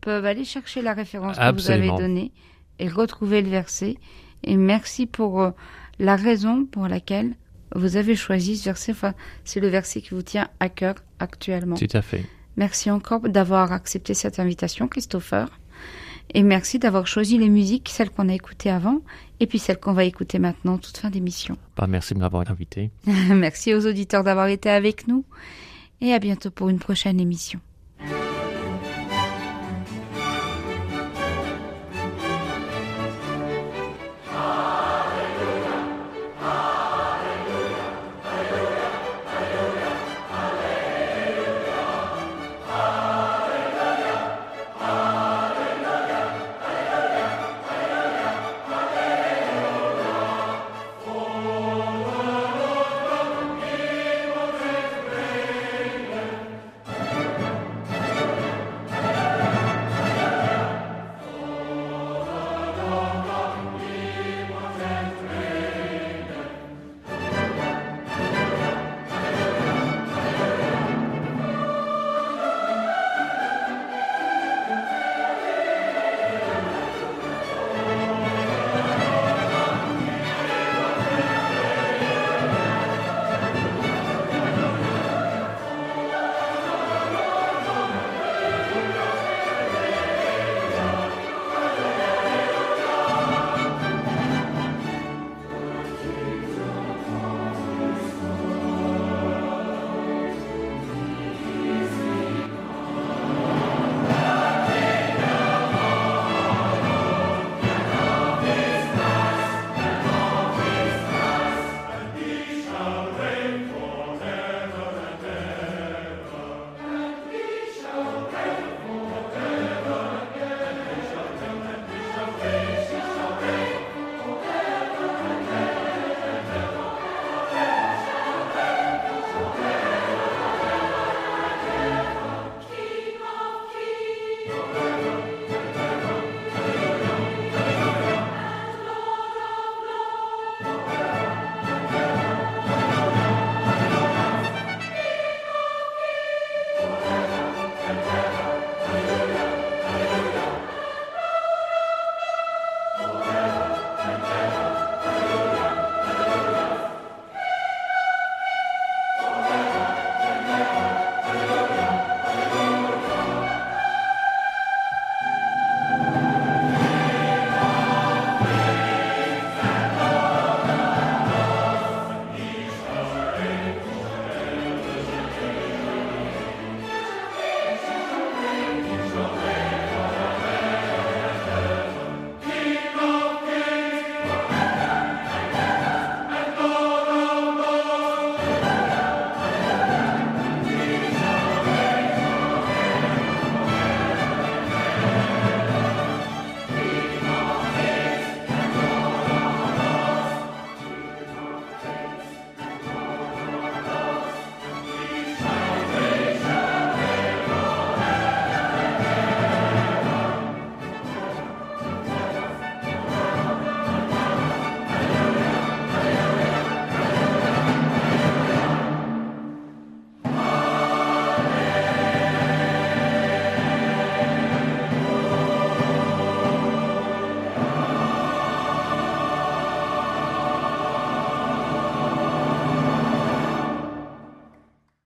peuvent 0.02 0.26
aller 0.26 0.44
chercher 0.44 0.82
la 0.82 0.94
référence 0.94 1.38
que 1.38 1.42
Absolument. 1.42 1.96
vous 1.96 2.02
avez 2.02 2.08
donnée 2.08 2.32
et 2.80 2.90
retrouver 2.90 3.42
le 3.42 3.50
verset. 3.50 3.98
Et 4.44 4.58
merci 4.58 5.06
pour 5.06 5.42
euh, 5.42 5.52
la 6.00 6.16
raison 6.16 6.66
pour 6.66 6.88
laquelle 6.88 7.36
vous 7.74 7.96
avez 7.96 8.16
choisi 8.16 8.58
ce 8.58 8.66
verset. 8.66 8.92
Enfin, 8.92 9.14
c'est 9.46 9.60
le 9.60 9.70
verset 9.70 10.02
qui 10.02 10.10
vous 10.10 10.24
tient 10.24 10.50
à 10.60 10.68
cœur 10.68 10.96
actuellement. 11.20 11.76
Tout 11.78 11.88
à 11.94 12.02
fait. 12.02 12.26
Merci 12.58 12.92
encore 12.92 13.22
d'avoir 13.22 13.72
accepté 13.72 14.14
cette 14.14 14.40
invitation, 14.40 14.88
Christopher. 14.88 15.48
Et 16.34 16.44
merci 16.44 16.80
d'avoir 16.80 17.08
choisi 17.08 17.38
les 17.38 17.50
musiques, 17.50 17.90
celles 17.90 18.10
qu'on 18.10 18.30
a 18.30 18.34
écoutées 18.34 18.70
avant, 18.70 19.02
et 19.40 19.48
puis 19.48 19.60
celles 19.60 19.80
qu'on 19.80 19.94
va 19.94 20.06
écouter 20.06 20.40
maintenant, 20.40 20.78
toute 20.78 20.98
fin 20.98 21.10
d'émission. 21.10 21.58
Bah, 21.76 21.88
merci 21.88 22.14
de 22.14 22.20
m'avoir 22.20 22.50
invité. 22.50 22.92
merci 23.06 23.74
aux 23.74 23.86
auditeurs 23.86 24.24
d'avoir 24.24 24.48
été 24.48 24.70
avec 24.70 25.08
nous, 25.08 25.26
et 26.00 26.14
à 26.14 26.20
bientôt 26.20 26.52
pour 26.52 26.70
une 26.70 26.80
prochaine 26.80 27.20
émission. 27.20 27.60